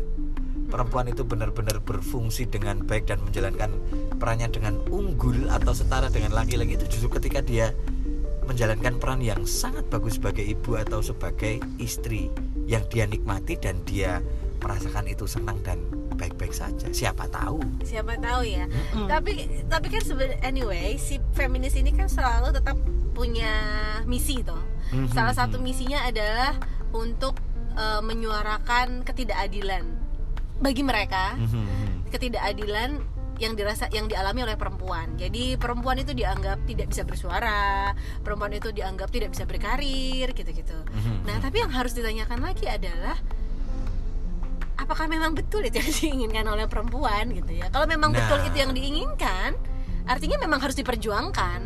[0.70, 3.76] perempuan itu benar-benar berfungsi dengan baik dan menjalankan
[4.22, 7.74] perannya dengan unggul atau setara dengan laki-laki itu justru ketika dia
[8.48, 12.34] menjalankan peran yang sangat bagus sebagai ibu atau sebagai istri
[12.70, 14.24] yang dia nikmati dan dia
[14.64, 15.84] merasakan itu senang dan
[16.24, 16.88] baik-baik saja.
[16.90, 17.60] Siapa tahu?
[17.84, 19.12] siapa tahu ya Mm-mm.
[19.12, 19.32] tapi
[19.68, 22.80] tapi kan sebenarnya anyway si feminis ini kan selalu tetap
[23.12, 23.52] punya
[24.04, 24.58] misi toh
[24.90, 25.10] Mhm.
[25.10, 26.56] salah satu misinya adalah
[26.92, 27.36] untuk
[27.74, 29.84] eh, menyuarakan ketidakadilan
[30.58, 32.08] bagi mereka Mhm.
[32.08, 33.02] ketidakadilan
[33.36, 35.18] yang dirasa yang dialami oleh perempuan.
[35.18, 40.78] Jadi perempuan itu dianggap tidak bisa bersuara, perempuan itu dianggap tidak bisa berkarir gitu-gitu.
[40.86, 41.26] Mhm.
[41.26, 43.18] Nah, tapi yang harus ditanyakan lagi adalah
[44.84, 47.72] apakah memang betul itu yang diinginkan oleh perempuan gitu ya?
[47.72, 48.20] Kalau memang Nah.
[48.20, 49.56] betul itu yang diinginkan,
[50.06, 51.60] artinya memang harus diperjuangkan.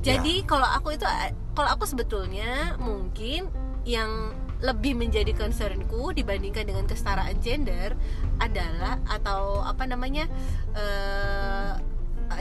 [0.00, 1.04] Jadi kalau aku itu
[1.52, 3.50] kalau aku sebetulnya mungkin
[3.84, 7.96] yang lebih menjadi concernku dibandingkan dengan kesetaraan gender
[8.36, 10.28] adalah atau apa namanya
[10.72, 11.72] eh,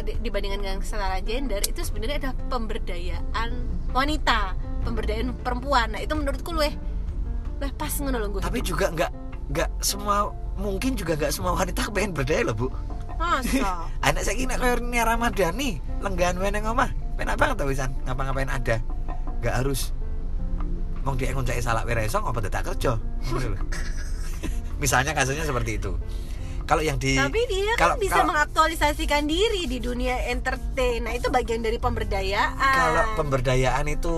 [0.04, 3.50] di- dibandingkan dengan kesetaraan gender itu sebenarnya ada pemberdayaan
[3.92, 4.54] wanita,
[4.86, 5.92] pemberdayaan perempuan.
[5.92, 6.72] Nah itu menurutku luweh
[7.60, 8.40] luweh pas ngono gue.
[8.40, 9.12] tapi juga nggak
[9.50, 12.68] nggak semua mungkin juga nggak semua wanita pengen berdaya loh bu.
[13.18, 13.86] Masa?
[14.08, 17.92] Anak saya kira kayak Nia Ramadhani lenggahan wae nang omah penak banget tau wisan.
[18.06, 18.78] Ngapa-ngapain ada?
[19.44, 19.92] Nggak harus.
[21.04, 22.96] Mau dia ngoncai salah wira iso ngapa tidak kerja?
[24.84, 25.96] Misalnya kasusnya seperti itu.
[26.64, 31.02] Kalau yang di tapi dia kan kalau- bisa kalau- mengaktualisasikan diri di dunia entertain.
[31.02, 32.54] Nah itu bagian dari pemberdayaan.
[32.78, 34.16] kalau pemberdayaan itu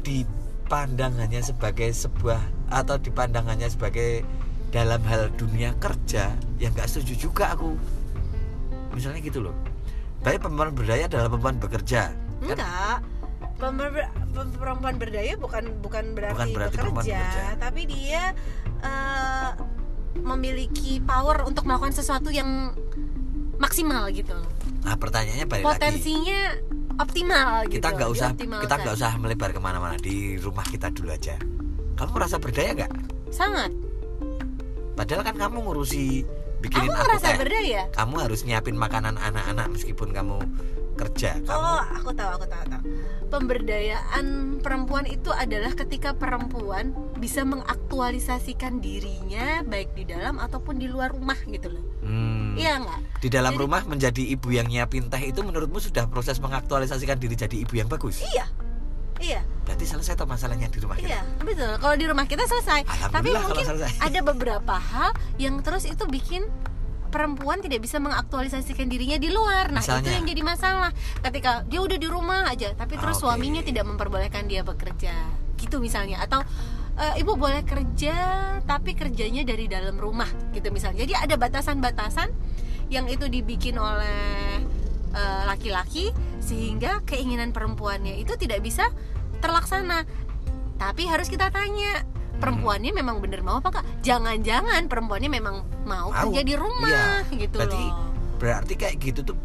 [0.00, 2.38] dipandang hanya sebagai sebuah
[2.72, 4.24] atau dipandang hanya sebagai
[4.68, 7.76] dalam hal dunia kerja yang nggak setuju juga aku
[8.90, 9.52] misalnya gitu loh
[10.20, 12.02] tapi perempuan berdaya adalah perempuan bekerja
[12.40, 12.98] kan Enggak.
[13.54, 13.94] Pember-
[14.32, 17.44] pem- perempuan berdaya bukan bukan berarti, Bukan berarti perempuan bekerja, bekerja.
[17.60, 18.22] tapi dia
[18.80, 19.50] eh,
[20.18, 22.74] memiliki power untuk melakukan sesuatu yang
[23.56, 24.34] maksimal gitu.
[24.82, 26.40] nah pertanyaannya balik lagi Potensinya
[26.98, 27.78] optimal gitu.
[27.78, 28.62] kita nggak usah dioptimalkan.
[28.66, 31.38] kita nggak usah melebar ke mana-mana di rumah kita dulu aja
[32.02, 32.92] kamu merasa berdaya nggak
[33.30, 33.70] sangat.
[34.92, 36.26] padahal kan kamu ngurusi
[36.58, 37.82] bikinin Aku aku, merasa teh berdaya.
[37.90, 40.42] kamu harus nyiapin makanan anak-anak meskipun kamu
[40.92, 42.82] kerja kamu Oh, aku tahu, aku tahu, tahu.
[43.26, 44.26] Pemberdayaan
[44.60, 51.38] perempuan itu adalah ketika perempuan bisa mengaktualisasikan dirinya baik di dalam ataupun di luar rumah
[51.46, 51.84] gitu loh.
[52.00, 52.52] Hmm.
[52.54, 53.00] Iya nggak?
[53.18, 57.32] Di dalam Jadi- rumah menjadi ibu yang nyiapin teh itu menurutmu sudah proses mengaktualisasikan diri
[57.34, 58.20] jadi ibu yang bagus?
[58.22, 58.44] Iya.
[59.22, 61.06] Iya, Berarti selesai toh masalahnya di rumah kita.
[61.14, 61.78] iya, betul.
[61.78, 62.82] Kalau di rumah kita selesai.
[63.14, 64.02] Tapi mungkin selesai.
[64.02, 66.42] ada beberapa hal yang terus itu bikin
[67.12, 69.70] perempuan tidak bisa mengaktualisasikan dirinya di luar.
[69.70, 70.12] Nah, itu Misalnya?
[70.16, 70.90] yang jadi masalah.
[71.22, 73.28] Ketika dia udah di rumah aja, tapi terus Oke.
[73.28, 75.14] suaminya tidak memperbolehkan dia bekerja.
[75.60, 76.42] Gitu misalnya atau
[76.98, 78.16] e, ibu boleh kerja
[78.66, 81.06] tapi kerjanya dari dalam rumah gitu misalnya.
[81.06, 82.32] Jadi ada batasan-batasan
[82.90, 84.58] yang itu dibikin oleh
[85.14, 86.10] e, laki-laki
[86.42, 88.90] sehingga keinginan perempuannya itu tidak bisa
[89.42, 90.06] terlaksana.
[90.78, 92.06] Tapi harus kita tanya
[92.38, 93.86] perempuannya memang bener mau apa enggak?
[94.02, 96.14] Jangan-jangan perempuannya memang mau, Mau.
[96.14, 97.38] kerja di rumah Iya.
[97.38, 97.94] gitu Berarti loh.
[98.38, 99.38] berarti kayak gitu tuh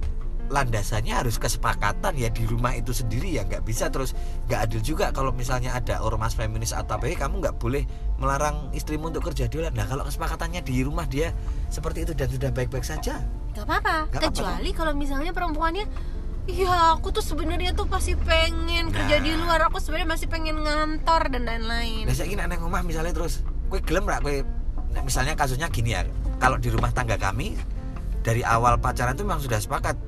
[0.47, 4.15] landasannya harus kesepakatan ya di rumah itu sendiri ya nggak bisa terus
[4.47, 7.83] nggak adil juga kalau misalnya ada ormas feminis atau apa "Eh, kamu nggak boleh
[8.15, 11.35] melarang istrimu untuk kerja di luar nah kalau kesepakatannya di rumah dia
[11.67, 13.19] seperti itu dan sudah baik-baik saja
[13.53, 14.07] apa-apa.
[14.07, 15.83] Nggak apa-apa, Kecuali kalau misalnya perempuannya
[16.47, 19.21] Iya, aku tuh sebenarnya tuh pasti pengen kerja Nah.
[19.21, 19.59] di luar.
[19.67, 22.07] Aku sebenarnya masih pengen ngantor dan lain-lain.
[22.07, 24.47] Nah, saya ingin anak rumah misalnya terus, kue gelem rak kue,
[24.89, 26.07] nah, misalnya kasusnya gini ya,
[26.37, 27.59] kalau di rumah tangga kami
[28.23, 29.99] dari awal pacaran itu memang sudah sepakat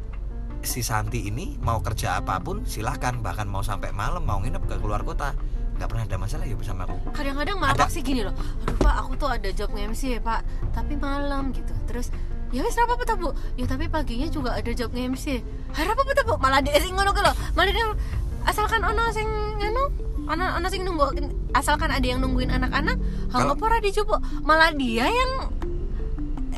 [0.62, 4.76] si Santi ini mau kerja apa pun silahkan bahkan mau sampai malam mau nginep ke
[4.76, 5.32] keluar kota
[5.76, 7.16] nggak pernah ada masalah ya bersama aku.
[7.16, 8.36] Kadang-kadang malah Ada- sih gini loh.
[8.36, 11.72] Aduh Pak, aku tuh ada job nge-MC ya Pak, tapi malam gitu.
[11.88, 12.12] Terus
[12.50, 13.30] ya wes apa apa bu?
[13.56, 15.42] Ya tapi paginya juga ada job nge-MC
[15.74, 16.36] harap apa bu?
[16.42, 17.34] Malah dia sing ngono lho.
[17.54, 17.86] Malah dia
[18.48, 19.28] asalkan ono sing
[19.60, 19.84] ngono
[20.30, 21.06] ono ono sing nunggu
[21.58, 22.98] asalkan ada yang nungguin anak-anak
[23.34, 25.32] Kalau- hangga ora dicoba malah dia yang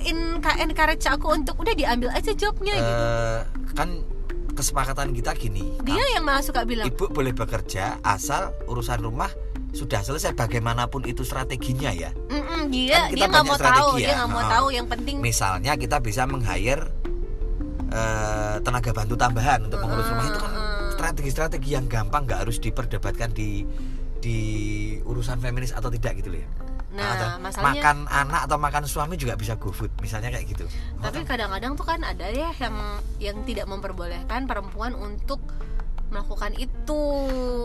[0.02, 2.94] in encourage aku untuk udah diambil aja jobnya gitu.
[3.06, 3.40] Eh,
[3.78, 3.90] kan
[4.52, 9.32] kesepakatan kita gini, dia yang malah suka bilang ibu boleh bekerja asal urusan rumah
[9.72, 12.12] sudah selesai bagaimanapun itu strateginya ya.
[12.28, 14.16] "Mm-mm, dia Kan kita dia nggak mau tahu strategi dia ya.
[14.18, 14.50] nggak mau Oh.
[14.50, 16.84] tahu yang penting Misalnya kita bisa meng-hire
[17.90, 20.52] eh, tenaga bantu tambahan untuk mengurus rumah itu kan
[20.92, 23.68] strategi-strategi yang gampang nggak harus diperdebatkan di
[24.16, 24.38] di
[25.02, 26.50] urusan feminis atau tidak gitu loh ya.
[26.92, 30.68] Nah, Atau masalahnya- makan anak atau makan suami juga bisa go food misalnya kayak gitu.
[31.00, 32.76] tapi kadang-kadang tuh kan ada ya yang
[33.18, 35.40] yang tidak memperbolehkan perempuan untuk
[36.12, 37.02] melakukan itu.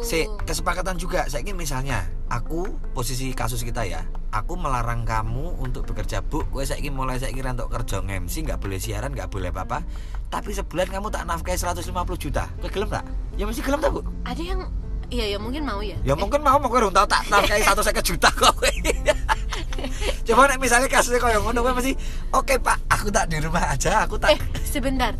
[0.06, 1.26] Si kesepakatan juga.
[1.26, 6.22] Saya ingin misalnya aku posisi kasus kita ya aku melarang kamu untuk bekerja.
[6.22, 9.50] Bu gue saya ingin mulai saya ingin untuk kerja MC nggak boleh siaran nggak boleh
[9.50, 9.82] apa-apa.
[10.30, 12.46] Tapi sebulan kamu tak nafkahi 150 juta.
[12.62, 13.04] Gue gelem tak?
[13.34, 14.00] Ya mesti gelem tak bu?
[14.22, 14.60] Ada yang
[15.10, 15.98] iya ya mungkin mau ya.
[16.06, 18.54] Ya mungkin mau mau gue tahu tak nafkahi satu saya juta kok
[20.26, 21.92] coba nek misalnya kasusnya kayak ngono gue mesti
[22.34, 25.14] oke pak aku tak di rumah aja aku tak eh sebentar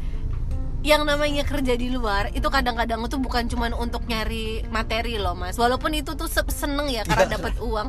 [0.87, 5.59] yang namanya kerja di luar itu kadang-kadang itu bukan cuman untuk nyari materi loh mas.
[5.59, 7.35] Walaupun itu tuh se- seneng ya karena Iya.
[7.35, 7.89] dapat uang.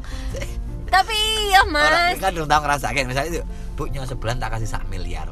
[0.88, 1.20] Tapi
[1.52, 2.18] ya orang mas.
[2.18, 3.42] kan urung tahu ngerasain misalnya itu
[3.76, 5.30] bu nyawa sebulan tak kasih sak miliar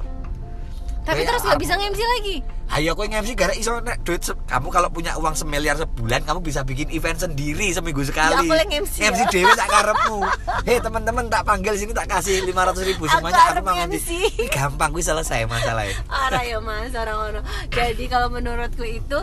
[1.06, 2.36] tapi Kayak terus nggak bisa nge-MC lagi
[2.74, 6.66] Ayo aku nge-MC gara iso nek duit kamu kalau punya uang semiliar sebulan kamu bisa
[6.66, 8.34] bikin event sendiri seminggu sekali.
[8.34, 9.14] Ya, aku yang MC ya.
[9.14, 10.20] MC dewe tak karepmu.
[10.66, 13.94] Hei teman-teman tak panggil sini tak kasih 500 ribu semuanya aku mau MC.
[14.02, 14.10] MC.
[14.42, 15.94] Ini gampang gue selesai masalahnya.
[16.10, 19.20] arah ya mas orang ono jadi kalau menurutku itu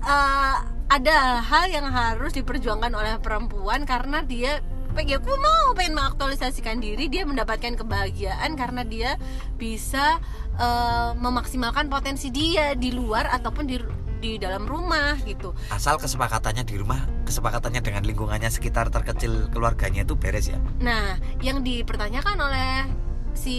[0.00, 0.56] eh,
[0.86, 4.64] ada hal yang harus diperjuangkan oleh perempuan karena dia
[4.96, 9.20] pengen aku mau pengen mengaktualisasikan diri dia mendapatkan kebahagiaan karena dia
[9.60, 10.16] bisa
[10.56, 13.76] eh, memaksimalkan potensi dia di luar ataupun di
[14.16, 15.52] di dalam rumah gitu.
[15.68, 20.56] Asal kesepakatannya di rumah kesepakatannya dengan lingkungannya sekitar terkecil keluarganya itu beres ya?
[20.80, 22.88] Nah, yang dipertanyakan oleh
[23.36, 23.56] si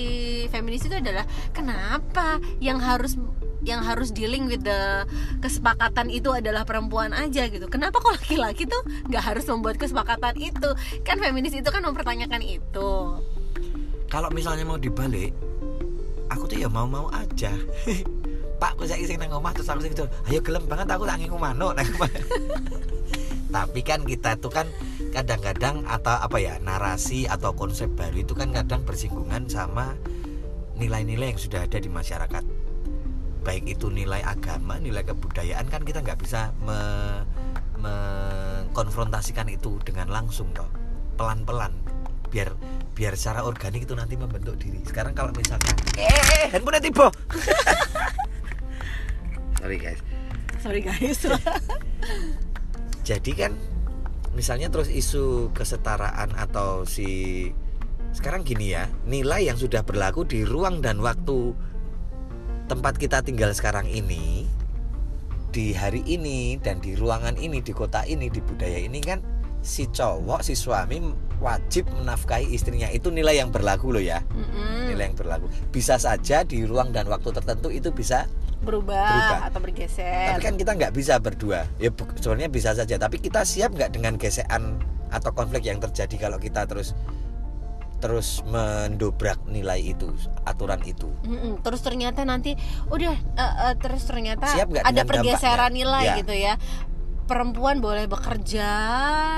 [0.50, 3.16] feminis itu adalah kenapa yang harus
[3.68, 5.04] yang harus dealing with the
[5.44, 7.68] kesepakatan itu adalah perempuan aja gitu.
[7.68, 8.80] Kenapa kok laki-laki tuh
[9.12, 10.70] nggak harus membuat kesepakatan itu?
[11.04, 12.92] Kan feminis itu kan mempertanyakan itu.
[14.08, 15.36] kalau misalnya mau dibalik
[16.32, 17.52] aku tuh ya mau-mau aja
[18.58, 20.10] Pak, aku saya nang omah terus aku sing gitu.
[20.26, 21.54] Ayo gelem banget aku nang omah.
[23.54, 24.66] Tapi kan kita tuh kan
[25.14, 29.94] kadang-kadang atau apa ya narasi atau konsep baru itu kan kadang bersinggungan sama
[30.74, 32.44] nilai-nilai yang sudah ada di masyarakat.
[33.46, 37.26] Baik itu nilai agama, nilai kebudayaan kan kita nggak bisa me-
[37.78, 40.68] mengkonfrontasikan itu dengan langsung toh.
[41.18, 41.74] Pelan-pelan
[42.28, 42.52] biar
[42.92, 44.84] biar secara organik itu nanti membentuk diri.
[44.84, 47.08] Sekarang kalau misalkan eh handphone tiba.
[49.62, 50.00] Sorry guys.
[50.62, 51.24] Sorry guys.
[53.08, 53.56] Jadi kan
[54.36, 57.50] misalnya terus isu kesetaraan atau si
[58.14, 61.54] sekarang gini ya, nilai yang sudah berlaku di ruang dan waktu
[62.68, 64.46] tempat kita tinggal sekarang ini
[65.56, 69.24] di hari ini dan di ruangan ini di kota ini di budaya ini kan
[69.64, 71.02] si cowok si suami
[71.42, 74.92] wajib menafkahi istrinya itu nilai yang berlaku loh ya Mm-mm.
[74.94, 78.28] nilai yang berlaku bisa saja di ruang dan waktu tertentu itu bisa
[78.58, 79.40] berubah, Berubah.
[79.54, 80.34] atau bergeser.
[80.34, 81.70] Tapi kan kita nggak bisa berdua.
[81.78, 82.98] Ya sebenarnya bisa saja.
[82.98, 84.82] Tapi kita siap nggak dengan gesekan
[85.14, 86.98] atau konflik yang terjadi kalau kita terus
[87.98, 90.14] terus mendobrak nilai itu,
[90.46, 91.10] aturan itu.
[91.26, 91.66] Mm-mm.
[91.66, 92.54] Terus ternyata nanti
[92.88, 95.78] udah eh, eh, terus ternyata Siap nggak ada pergeseran dampaknya?
[95.82, 96.16] nilai Ya.
[96.22, 96.54] gitu ya.
[97.28, 98.70] Perempuan boleh bekerja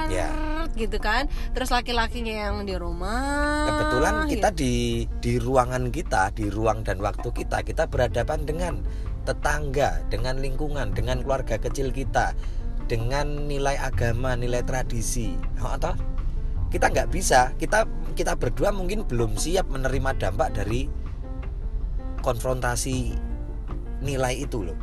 [0.06, 0.30] Ya.
[0.78, 1.26] gitu kan.
[1.58, 3.66] Terus laki-lakinya yang di rumah.
[3.66, 4.60] Kebetulan kita gitu.
[4.62, 4.74] di
[5.18, 8.74] di ruangan kita, di ruang dan waktu kita, kita berhadapan dengan
[9.26, 12.38] tetangga, dengan lingkungan, dengan keluarga kecil kita,
[12.86, 15.34] dengan nilai agama, nilai tradisi.
[15.62, 15.98] Oh, toh?
[16.70, 17.54] Kita nggak bisa.
[17.58, 20.86] Kita kita berdua mungkin belum siap menerima dampak dari
[22.22, 23.18] konfrontasi
[24.06, 24.78] nilai itu loh.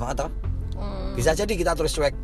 [0.00, 0.32] Oh, toh?
[0.80, 1.12] Hmm.
[1.12, 2.16] Bisa jadi kita terus cuek.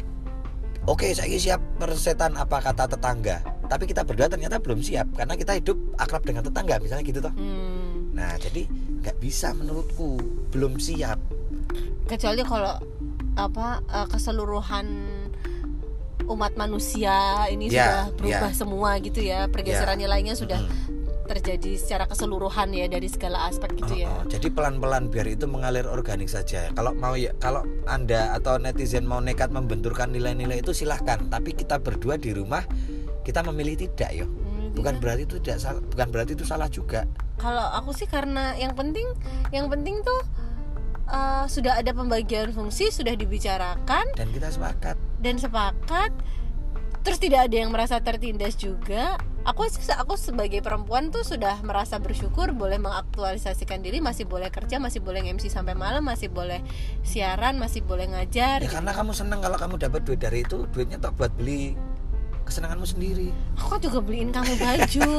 [0.87, 3.43] Oke, saya siap persetan apa kata tetangga.
[3.67, 7.35] Tapi kita berdua ternyata belum siap karena kita hidup akrab dengan tetangga, misalnya gitu toh.
[7.35, 8.15] Hmm.
[8.15, 8.65] Nah, jadi
[9.03, 10.17] nggak bisa menurutku,
[10.55, 11.19] belum siap.
[12.07, 12.79] Kecuali kalau
[13.37, 14.87] apa eh, keseluruhan
[16.27, 17.15] umat manusia
[17.47, 18.57] ini Ya, sudah berubah ya.
[18.57, 19.47] semua gitu ya.
[19.47, 20.95] Pergeseran nilainya sudah Mm.
[21.27, 24.07] terjadi secara keseluruhan ya dari segala aspek gitu ya.
[24.07, 24.31] Oh, oh.
[24.31, 26.71] Jadi pelan-pelan biar itu mengalir organik saja.
[26.71, 31.19] Kalau mau ya, kalau anda atau netizen mau nekat membenturkan nilai-nilai itu silahkan.
[31.27, 32.63] Tapi kita berdua di rumah
[33.23, 34.27] kita memilih tidak yo.
[34.27, 35.03] Hmm, Bukan tidak.
[35.03, 37.03] berarti itu tidak salah, bukan berarti itu salah juga.
[37.37, 39.05] kalau aku sih karena yang penting
[39.51, 40.21] yang penting tuh
[41.07, 44.97] uh, sudah ada pembagian fungsi sudah dibicarakan Dan kita sepakat.
[45.27, 46.15] Dan sepakat.
[47.03, 49.19] Terus tidak ada yang merasa tertindas juga.
[49.47, 54.99] Aku aku sebagai perempuan tuh sudah merasa bersyukur boleh mengaktualisasikan diri masih boleh kerja masih
[54.99, 56.67] boleh MC sampai malam masih boleh
[57.07, 58.59] siaran masih boleh ngajar.
[58.59, 61.79] Ya karena kamu senang kalau kamu dapat duit dari itu, duitnya tak buat beli
[62.47, 63.31] kesenanganmu sendiri.
[63.59, 65.11] aku juga beliin kamu baju.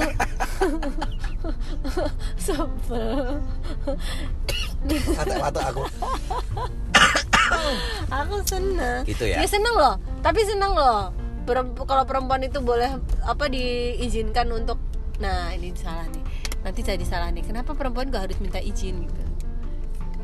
[2.43, 3.43] Sebel.
[5.43, 5.83] Atau aku
[8.11, 9.01] aku seneng.
[9.07, 9.43] Gitu ya.
[9.43, 9.95] ya seneng loh.
[10.21, 11.11] Tapi seneng loh.
[11.87, 14.75] Kalau perempuan itu boleh apa diizinkan untuk
[15.17, 16.23] nah ini salah nih.
[16.61, 17.47] Nanti jadi salah nih.
[17.47, 19.23] Kenapa perempuan gak harus minta izin gitu?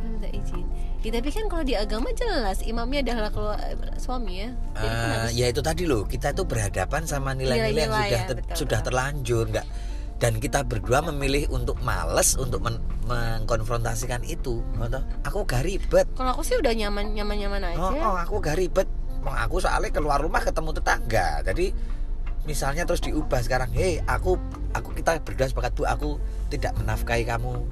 [0.04, 0.68] Minta izin?
[1.04, 3.60] Ya, tapi kan kalau di agama jelas imamnya adalah keluar
[4.00, 4.50] suami ya.
[4.76, 6.08] Jadi kan harus ya itu tadi loh.
[6.08, 8.88] Kita itu berhadapan sama nilai-nilai yang sudah ya, ter- betul, sudah betul.
[8.92, 9.68] terlanjur nggak
[10.24, 12.80] dan kita berdua memilih untuk males untuk men-
[13.12, 15.04] mengkonfrontasikan itu Ngono.
[15.28, 16.08] aku gak ribet.
[16.16, 17.84] Kalau aku sih udah nyaman nyaman nyaman aja.
[17.84, 18.88] Oh, oh, aku gak ribet.
[19.20, 21.44] Wong aku soalnya keluar rumah ketemu tetangga.
[21.44, 21.76] Jadi
[22.48, 24.40] misalnya terus diubah sekarang hei aku
[24.72, 26.10] aku kita berdua sepakat bu aku
[26.48, 27.68] tidak menafkahi kamu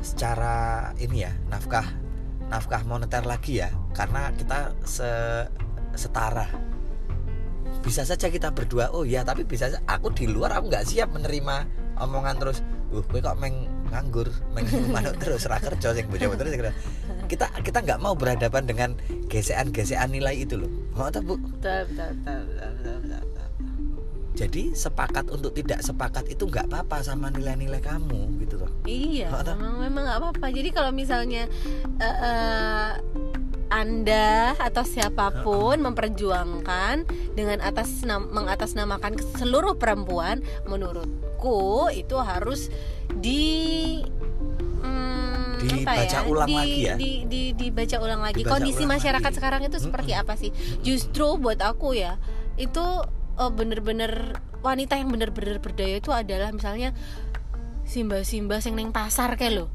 [0.00, 1.84] secara ini ya nafkah
[2.48, 5.48] nafkah moneter lagi ya karena kita se-
[5.92, 6.48] setara
[7.82, 11.12] bisa saja kita berdua oh ya tapi bisa saja aku di luar aku nggak siap
[11.12, 11.66] menerima
[12.00, 12.58] omongan terus
[12.92, 16.74] uh kowe kok meng nganggur meng manuk terus ra kerja sing bojo terus sing kerja."
[17.26, 18.90] kita kita nggak mau berhadapan dengan
[19.26, 23.48] gesekan-gesekan nilai itu loh mau tak bu betul betul betul betul, betul, betul, betul.
[24.36, 29.82] jadi sepakat untuk tidak sepakat itu nggak apa-apa sama nilai-nilai kamu gitu loh Iya, memang
[29.82, 30.46] memang nggak apa-apa.
[30.54, 31.50] Jadi kalau misalnya
[31.98, 32.90] eh, eh,
[33.76, 37.04] anda atau siapa pun memperjuangkan
[37.36, 42.72] dengan atas nam- mengatasnamakan seluruh perempuan menurutku itu harus
[43.20, 44.00] di
[44.80, 46.94] mm, Dibaca ulang di, lagi ya?
[46.96, 49.36] di, di, dibaca ulang lagi Dibaca kondisi ulang masyarakat lagi.
[49.36, 52.16] sekarang itu seperti apa sih justru buat aku ya
[52.56, 52.84] itu
[53.36, 56.96] eh, bener-bener wanita yang bener-bener berdaya itu adalah misalnya
[57.84, 59.66] simba-simba sing neng pasar kayak lo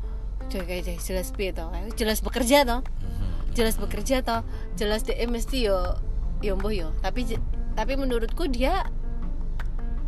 [0.51, 2.83] kayak jelas toh jelas bekerja toh.
[3.51, 4.41] Jelas bekerja toh
[4.79, 5.95] jelas dia mesti yo
[6.41, 6.91] yo yo.
[7.03, 7.37] Tapi
[7.75, 8.87] tapi menurutku dia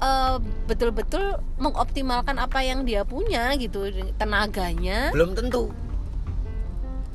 [0.01, 0.36] eh,
[0.67, 3.88] betul-betul mengoptimalkan apa yang dia punya gitu
[4.19, 5.13] tenaganya.
[5.15, 5.71] Belum tentu.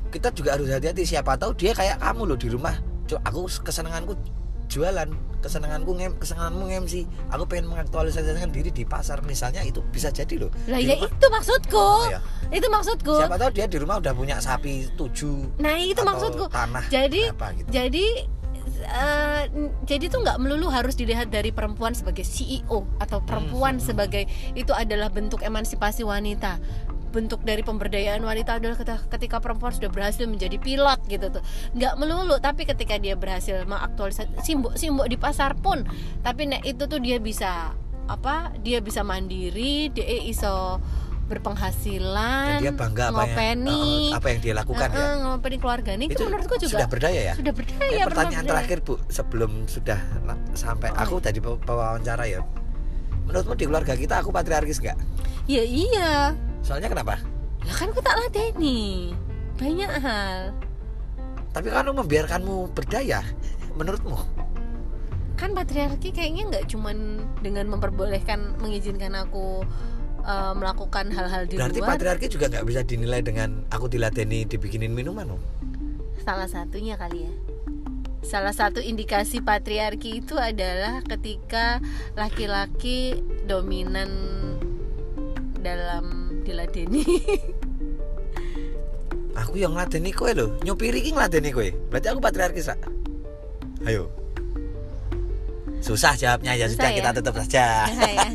[0.08, 1.04] Kita juga harus hati-hati.
[1.04, 2.76] Siapa tahu dia kayak kamu loh di rumah.
[3.28, 4.16] Aku kesenanganku
[4.68, 6.94] jualan kesenanganku ngem kesenanganmu MC
[7.28, 10.50] aku pengen mengaktualisasikan diri di pasar misalnya itu bisa jadi loh.
[10.66, 11.78] Lah ya itu maksudku.
[11.78, 12.20] Oh, ya.
[12.48, 13.14] itu maksudku.
[13.16, 16.46] Siapa tahu dia di rumah udah punya sapi tujuh nah itu maksudku.
[16.48, 17.68] tanah jadi apa gitu.
[17.68, 18.06] jadi
[19.50, 23.84] n- jadi tuh nggak melulu harus dilihat dari perempuan sebagai CEO atau perempuan Hmm.
[23.84, 24.24] sebagai
[24.54, 26.58] itu adalah bentuk emansipasi wanita
[27.08, 28.76] bentuk dari pemberdayaan wanita adalah
[29.08, 31.42] ketika, perempuan sudah berhasil menjadi pilot gitu tuh.
[31.72, 35.84] Nggak melulu tapi ketika dia berhasil mengaktualisasi simbok simbok di pasar pun.
[36.20, 37.72] Tapi nek itu tuh dia bisa
[38.08, 40.80] apa dia bisa mandiri dia iso
[41.28, 44.96] berpenghasilan dan dia bangga apa yang eh, apa yang dia lakukan ya?
[44.96, 45.90] Heeh, ngopeni keluarga.
[45.92, 47.34] Ini itu menurutku juga sudah berdaya ya?
[47.36, 48.52] sudah berdaya Eh, pertanyaan berdaya.
[48.64, 50.00] terakhir bu sebelum sudah
[50.56, 52.40] sampai Oh, aku tadi pewawancara ya.
[53.28, 54.96] Menurutmu di keluarga kita aku patriarkis gak
[55.44, 56.32] ya iya
[56.68, 57.16] soalnya kenapa?
[57.64, 59.16] Lah kan aku tak lateni
[59.56, 60.52] banyak hal.
[61.56, 63.24] Tapi kan membiarkanmu berdaya
[63.72, 64.20] menurutmu?
[65.40, 69.64] Kan patriarki kayaknya nggak cuman dengan memperbolehkan mengizinkan aku
[70.28, 71.96] eh, melakukan hal-hal di berarti luar.
[71.96, 75.42] patriarki juga nggak bisa dinilai dengan aku diladeni dibikinin minuman om?
[76.20, 77.32] Salah satunya kali ya.
[78.20, 81.80] Salah satu indikasi patriarki itu adalah ketika
[82.12, 84.10] laki-laki dominan
[85.64, 87.04] dalam diladeni.
[89.44, 91.68] Aku yang ngeladeni kowe loh nyopiri ki ngeladeni kowe.
[91.94, 92.80] Berarti aku patriarkis sak.
[93.86, 94.10] Ayo.
[95.78, 96.58] Susah jawabnya.
[96.58, 96.96] Ya Susah sudah ya?
[96.98, 97.86] kita tutup saja.
[97.86, 98.26] Susah ya?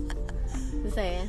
[0.86, 1.24] Susah ya?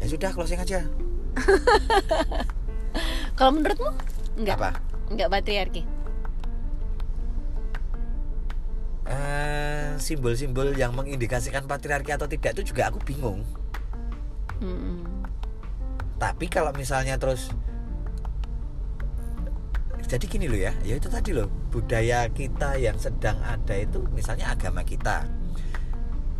[0.00, 0.88] Ya sudah closing aja.
[3.36, 3.92] Kalau menurutmu?
[4.40, 4.56] Enggak.
[4.56, 4.70] Apa?
[5.12, 5.84] Enggak patriarki?
[9.06, 13.44] Eh, simbol-simbol yang mengindikasikan patriarki atau tidak itu juga aku bingung
[14.64, 15.04] Mm-mm.
[16.16, 17.52] tapi kalau misalnya terus
[20.06, 24.54] jadi gini loh ya ya itu tadi loh budaya kita yang sedang ada itu misalnya
[24.54, 25.26] agama kita.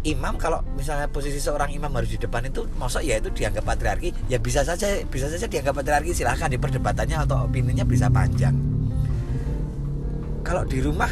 [0.07, 4.15] Imam kalau misalnya posisi seorang imam harus di depan itu masa ya itu dianggap patriarki?
[4.31, 8.55] Ya bisa saja bisa saja dianggap patriarki silahkan di perdebatannya atau opininya bisa panjang.
[10.47, 11.11] Kalau di rumah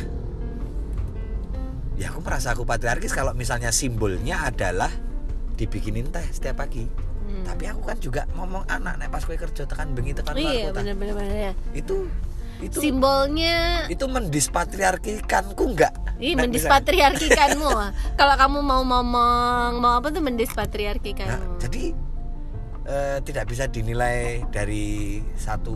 [1.99, 4.95] ya aku merasa aku patriarkis kalau misalnya simbolnya adalah
[5.55, 6.87] dibikinin teh setiap pagi
[7.25, 7.41] Hmm.
[7.43, 10.85] tapi aku kan juga ngomong anak nek pas kue kerja tekan bengi tekan iya kota.
[10.85, 12.05] benar-benar benar ya itu
[12.61, 17.71] itu simbolnya itu mendispatriarkikanku enggak Ih, Nek mendispatriarkikanmu.
[18.21, 19.09] Kalau kamu mau ngomong
[19.75, 21.59] mau apa tuh Nah, mendispatriarkikanmu.
[21.59, 21.83] jadi
[22.85, 25.75] eh, tidak bisa dinilai dari satu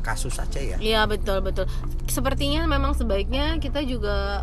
[0.00, 1.68] kasus saja ya Iya betul betul.
[2.08, 4.42] Sepertinya memang sebaiknya kita juga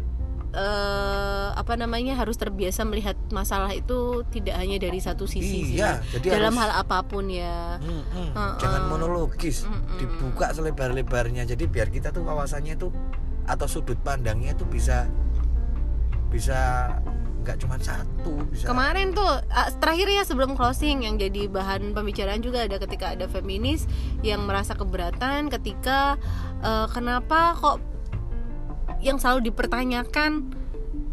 [0.52, 6.18] eh, apa namanya harus terbiasa melihat masalah itu tidak hanya dari satu sisi Iya, sih.
[6.18, 7.78] jadi Dalam harus- hal apa pun ya.
[7.78, 8.30] Hmm, hmm.
[8.32, 8.52] Heeh.
[8.58, 9.98] jangan monologis Mm-mm.
[9.98, 12.90] dibuka selebar-lebarnya jadi biar kita tuh wawasannya tuh
[13.46, 15.06] atau sudut pandangnya tuh bisa
[16.30, 16.90] bisa
[17.40, 22.38] nggak cuma satu bisa Kemarin tuh ah, terakhir ya sebelum closing yang jadi bahan pembicaraan
[22.40, 23.90] juga ada ketika ada feminis
[24.22, 26.20] yang merasa keberatan ketika
[26.60, 27.82] eh, kenapa kok
[29.00, 30.52] yang selalu dipertanyakan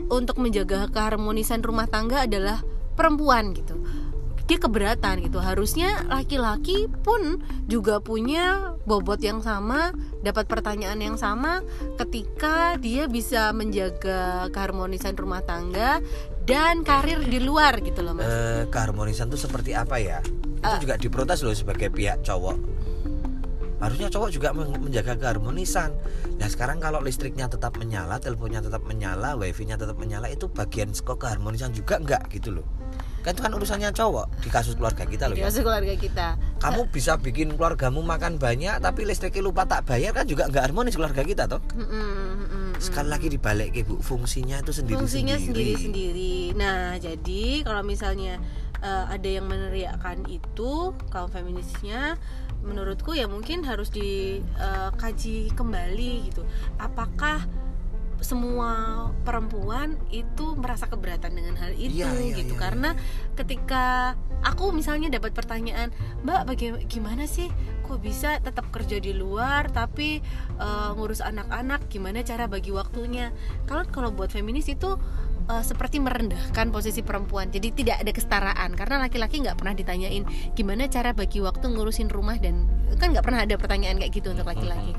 [0.06, 2.62] untuk menjaga keharmonisan rumah tangga adalah
[2.94, 3.82] perempuan gitu.
[4.46, 5.42] Dia keberatan gitu.
[5.42, 9.90] Harusnya laki-laki pun juga punya bobot yang sama,
[10.22, 11.66] dapat pertanyaan yang sama
[11.98, 15.98] ketika dia bisa menjaga keharmonisan rumah tangga
[16.46, 18.30] dan karir di luar gitu loh, Mas.
[18.30, 20.78] Eh, keharmonisan tuh seperti apa ya itu Eh.
[20.82, 22.56] juga diprotes loh sebagai pihak cowok
[23.86, 25.94] harusnya cowok juga men- menjaga keharmonisan.
[26.36, 31.16] Nah sekarang kalau listriknya tetap menyala teleponnya tetap menyala wifi-nya tetap menyala itu bagian kok
[31.16, 32.66] keharmonisan juga enggak gitu loh.
[33.22, 36.38] Kan itu kan urusannya cowok di kasus keluarga kita loh Di ya kasus keluarga kita.
[36.62, 40.94] kamu bisa bikin keluargamu makan banyak tapi listriknya lupa tak bayar kan juga enggak harmonis
[40.94, 41.58] keluarga kita toh.
[41.74, 42.06] Mm-mm,
[42.38, 46.54] mm-mm, sekali lagi dibalik bu fungsinya itu sendiri fungsinya sendiri-sendiri.
[46.54, 48.38] Nah, jadi kalau misalnya
[48.78, 52.14] eh, ada yang meneriakkan itu kaum feminisnya
[52.66, 56.42] menurutku ya mungkin harus dikaji kembali gitu.
[56.76, 57.46] Apakah
[58.24, 58.72] semua
[59.28, 62.56] perempuan itu merasa keberatan dengan hal itu Iya, iya, gitu?
[62.56, 62.90] iya, karena
[63.36, 65.92] ketika aku misalnya dapat pertanyaan
[66.24, 67.52] mbak bagaimana sih?
[67.84, 70.24] Kok bisa tetap kerja di luar tapi
[70.58, 71.92] eh, ngurus anak-anak?
[71.92, 73.30] Gimana cara bagi waktunya?
[73.68, 74.96] Kalau kalau buat feminis itu
[75.46, 77.50] eh, seperti merendahkan posisi perempuan.
[77.50, 78.70] Jadi tidak ada kesetaraan.
[78.74, 80.24] Karena laki-laki nggak pernah ditanyain
[80.54, 82.36] gimana cara bagi waktu ngurusin rumah?
[82.38, 82.66] Dan
[82.98, 84.92] kan nggak pernah ada pertanyaan kayak gitu untuk laki-laki.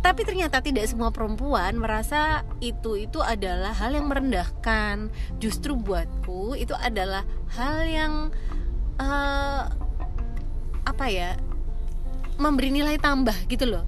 [0.00, 5.12] Tapi ternyata tidak semua perempuan merasa itu itu adalah hal yang merendahkan.
[5.36, 8.12] Justru buatku itu adalah hal yang
[8.96, 9.62] eh,
[10.80, 11.36] apa ya
[12.40, 13.84] memberi nilai tambah gitu loh.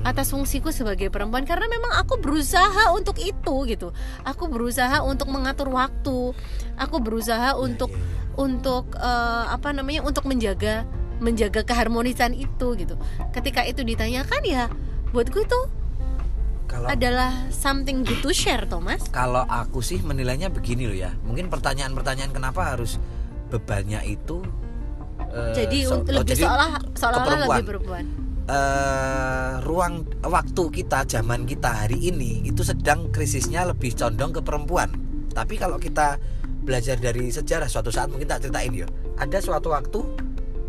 [0.00, 3.92] Atas fungsiku sebagai perempuan karena memang aku berusaha untuk itu gitu.
[4.24, 6.32] Aku berusaha untuk mengatur waktu.
[6.80, 8.36] Aku berusaha untuk iya, iya.
[8.40, 10.88] untuk eh, apa namanya untuk menjaga
[11.20, 12.96] menjaga keharmonisan itu gitu.
[13.36, 14.72] Ketika itu ditanyakan ya
[15.12, 15.60] buatku itu
[16.64, 19.04] kalau adalah something good to share Thomas.
[19.12, 21.12] Kalau aku sih menilainya begini loh ya.
[21.28, 22.96] Mungkin pertanyaan-pertanyaan kenapa harus
[23.50, 24.40] bebannya itu
[25.34, 27.58] eh, jadi so- oh, lebih jadi seolah seolah-olah perempuan.
[27.58, 34.34] lebih perempuan eh, ruang waktu kita zaman kita hari ini itu sedang krisisnya lebih condong
[34.34, 34.90] ke perempuan.
[35.30, 36.18] Tapi kalau kita
[36.60, 38.86] belajar dari sejarah suatu saat mungkin tak ceritain ya
[39.16, 40.00] ada suatu waktu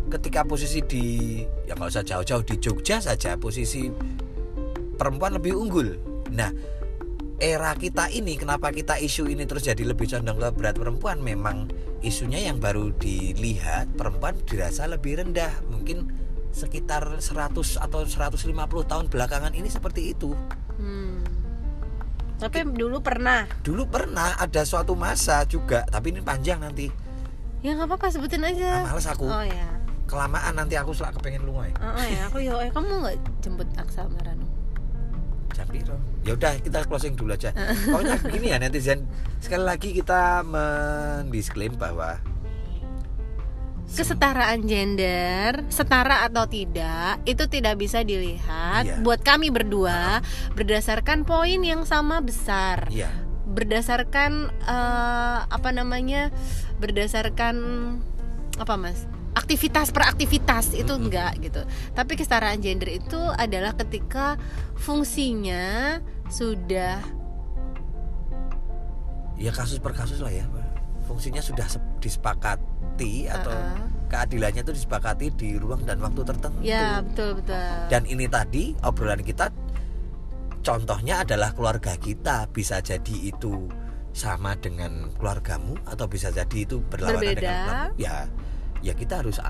[0.08, 1.04] ketika posisi di
[1.68, 3.88] ya nggak usah jauh-jauh di Jogja saja posisi
[4.96, 5.96] perempuan lebih unggul.
[6.32, 6.52] Nah
[7.42, 11.18] era kita ini kenapa kita isu ini terus jadi lebih condong ke berat perempuan?
[11.20, 11.68] Memang
[12.04, 15.52] isunya yang baru dilihat perempuan dirasa lebih rendah.
[15.72, 16.12] Mungkin
[16.52, 17.32] sekitar 100
[17.78, 18.44] atau 150
[18.84, 20.36] tahun belakangan ini seperti itu
[20.74, 21.20] Hmm.
[22.36, 23.46] Tapi dulu pernah.
[23.60, 26.90] dulu pernah ada suatu masa juga tapi ini panjang nanti
[27.62, 28.82] Ya nggak apa-apa sebutin aja.
[28.82, 29.68] males aku Oh ya.
[30.04, 33.68] kelamaan nanti aku selak kepengen lunga ya Oh, ya, aku ya, eh, kamu nggak jemput
[33.74, 34.44] Aksa sama Ranu?
[35.52, 35.94] jam piro?
[36.20, 37.52] ya udah kita closing dulu aja
[37.86, 39.04] pokoknya begini ya netizen
[39.38, 42.18] sekali lagi kita mendisklaim bahwa
[43.92, 48.96] Kesetaraan gender, setara atau tidak, itu tidak bisa dilihat Iya.
[49.04, 50.24] buat kami berdua
[50.56, 52.88] berdasarkan poin yang sama besar.
[52.88, 53.12] ya
[53.44, 56.32] Berdasarkan eh, apa namanya?
[56.80, 57.54] Berdasarkan
[58.56, 59.04] apa, Mas?
[59.32, 61.08] Aktivitas per aktivitas itu Mm-mm.
[61.08, 61.60] enggak gitu.
[61.92, 64.36] Tapi kesetaraan gender itu adalah ketika
[64.76, 67.00] fungsinya sudah
[69.36, 70.44] ya kasus per kasus lah ya
[71.04, 71.98] fungsinya sudah sep-
[72.94, 73.76] disepakati atau Uh-uh.
[74.08, 77.72] keadilannya itu disepakati di ruang dan waktu tertentu ya betul betul.
[77.88, 79.48] dan ini tadi obrolan kita
[80.60, 83.66] contohnya adalah keluarga kita bisa jadi itu
[84.12, 87.40] sama dengan keluargamu atau bisa jadi itu berlawanan Berbeda.
[87.40, 88.14] dengan keluarga- ya
[88.82, 89.40] ya kita harus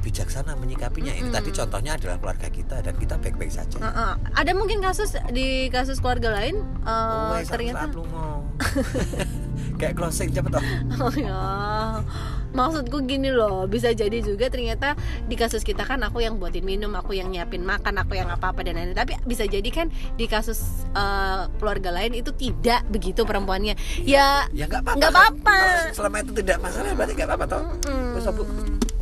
[0.00, 1.36] bijaksana menyikapinya ini Mm-mm.
[1.36, 4.12] tadi contohnya adalah keluarga kita dan kita baik-baik saja Heeh.
[4.34, 8.28] Ada mungkin kasus di kasus keluarga lain eh, Oh, ternyata selap lungo.
[9.80, 10.64] kayak closing cepet toh
[11.00, 11.40] oh ya
[12.54, 14.94] maksudku gini loh bisa jadi juga ternyata
[15.26, 18.54] di kasus kita kan aku yang buatin minum aku yang nyiapin makan aku yang apa
[18.54, 23.26] apa dan lain-lain tapi bisa jadi kan di kasus eh, keluarga lain itu tidak begitu
[23.26, 23.74] perempuannya
[24.06, 25.56] ya ya nggak apa-apa.
[25.58, 28.42] Kalau selama itu tidak masalah berarti nggak apa-apa toh mm, Bu.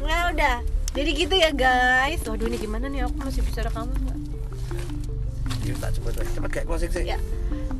[0.02, 0.56] ya udah
[0.92, 4.18] jadi gitu ya guys waduh ini gimana nih aku masih bicara kamu nggak
[5.62, 6.28] Yuk, tak cepet wes.
[6.34, 7.18] cepet kayak closing sih Ya.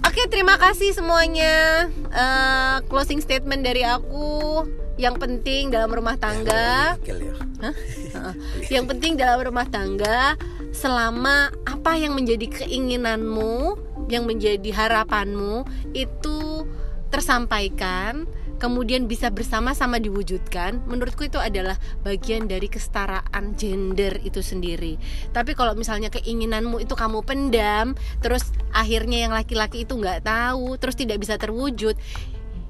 [0.07, 1.87] Oke, terima kasih semuanya.
[2.15, 4.63] Eh, closing statement dari aku.
[5.01, 7.17] Yang penting dalam rumah tangga, ya.
[8.13, 8.35] Heeh.
[8.69, 10.37] yang penting dalam rumah tangga
[10.73, 13.77] selama apa yang menjadi keinginanmu,
[14.09, 16.67] yang menjadi harapanmu itu
[17.13, 18.25] tersampaikan,
[18.63, 21.75] kemudian bisa bersama-sama diwujudkan, menurutku itu adalah
[22.07, 25.03] bagian dari kesetaraan gender itu sendiri.
[25.35, 30.95] Tapi kalau misalnya keinginanmu itu kamu pendam, terus akhirnya yang laki-laki itu nggak tahu, terus
[30.95, 31.99] tidak bisa terwujud,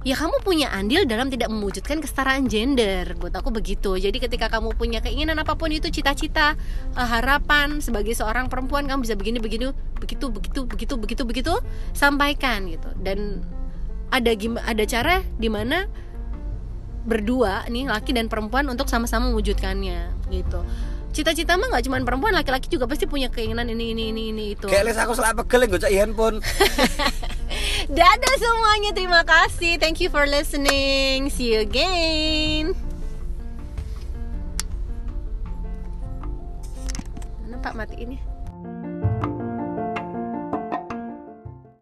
[0.02, 3.14] ya kamu punya andil dalam tidak mewujudkan kesetaraan gender.
[3.18, 3.94] Buat aku begitu.
[3.94, 6.58] Jadi ketika kamu punya keinginan apa pun itu cita-cita
[6.94, 11.54] eh, harapan sebagai seorang perempuan kamu bisa begini begini begitu begitu begitu begitu begitu
[11.94, 12.90] sampaikan gitu.
[12.98, 13.42] Dan
[14.12, 14.30] ada
[14.68, 15.88] ada cara di mana
[17.02, 20.62] berdua nih laki dan perempuan untuk sama-sama mewujudkannya gitu
[21.12, 24.66] cita-cita mah nggak cuma perempuan laki-laki juga pasti punya keinginan ini ini ini ini itu
[24.66, 26.40] Kayak les aku selap pegel gue cek handphone.
[27.96, 29.76] Dadah semuanya, terima kasih.
[29.76, 31.28] Thank you for listening.
[31.28, 32.72] See you again.
[37.50, 38.31] Nampak mati ini?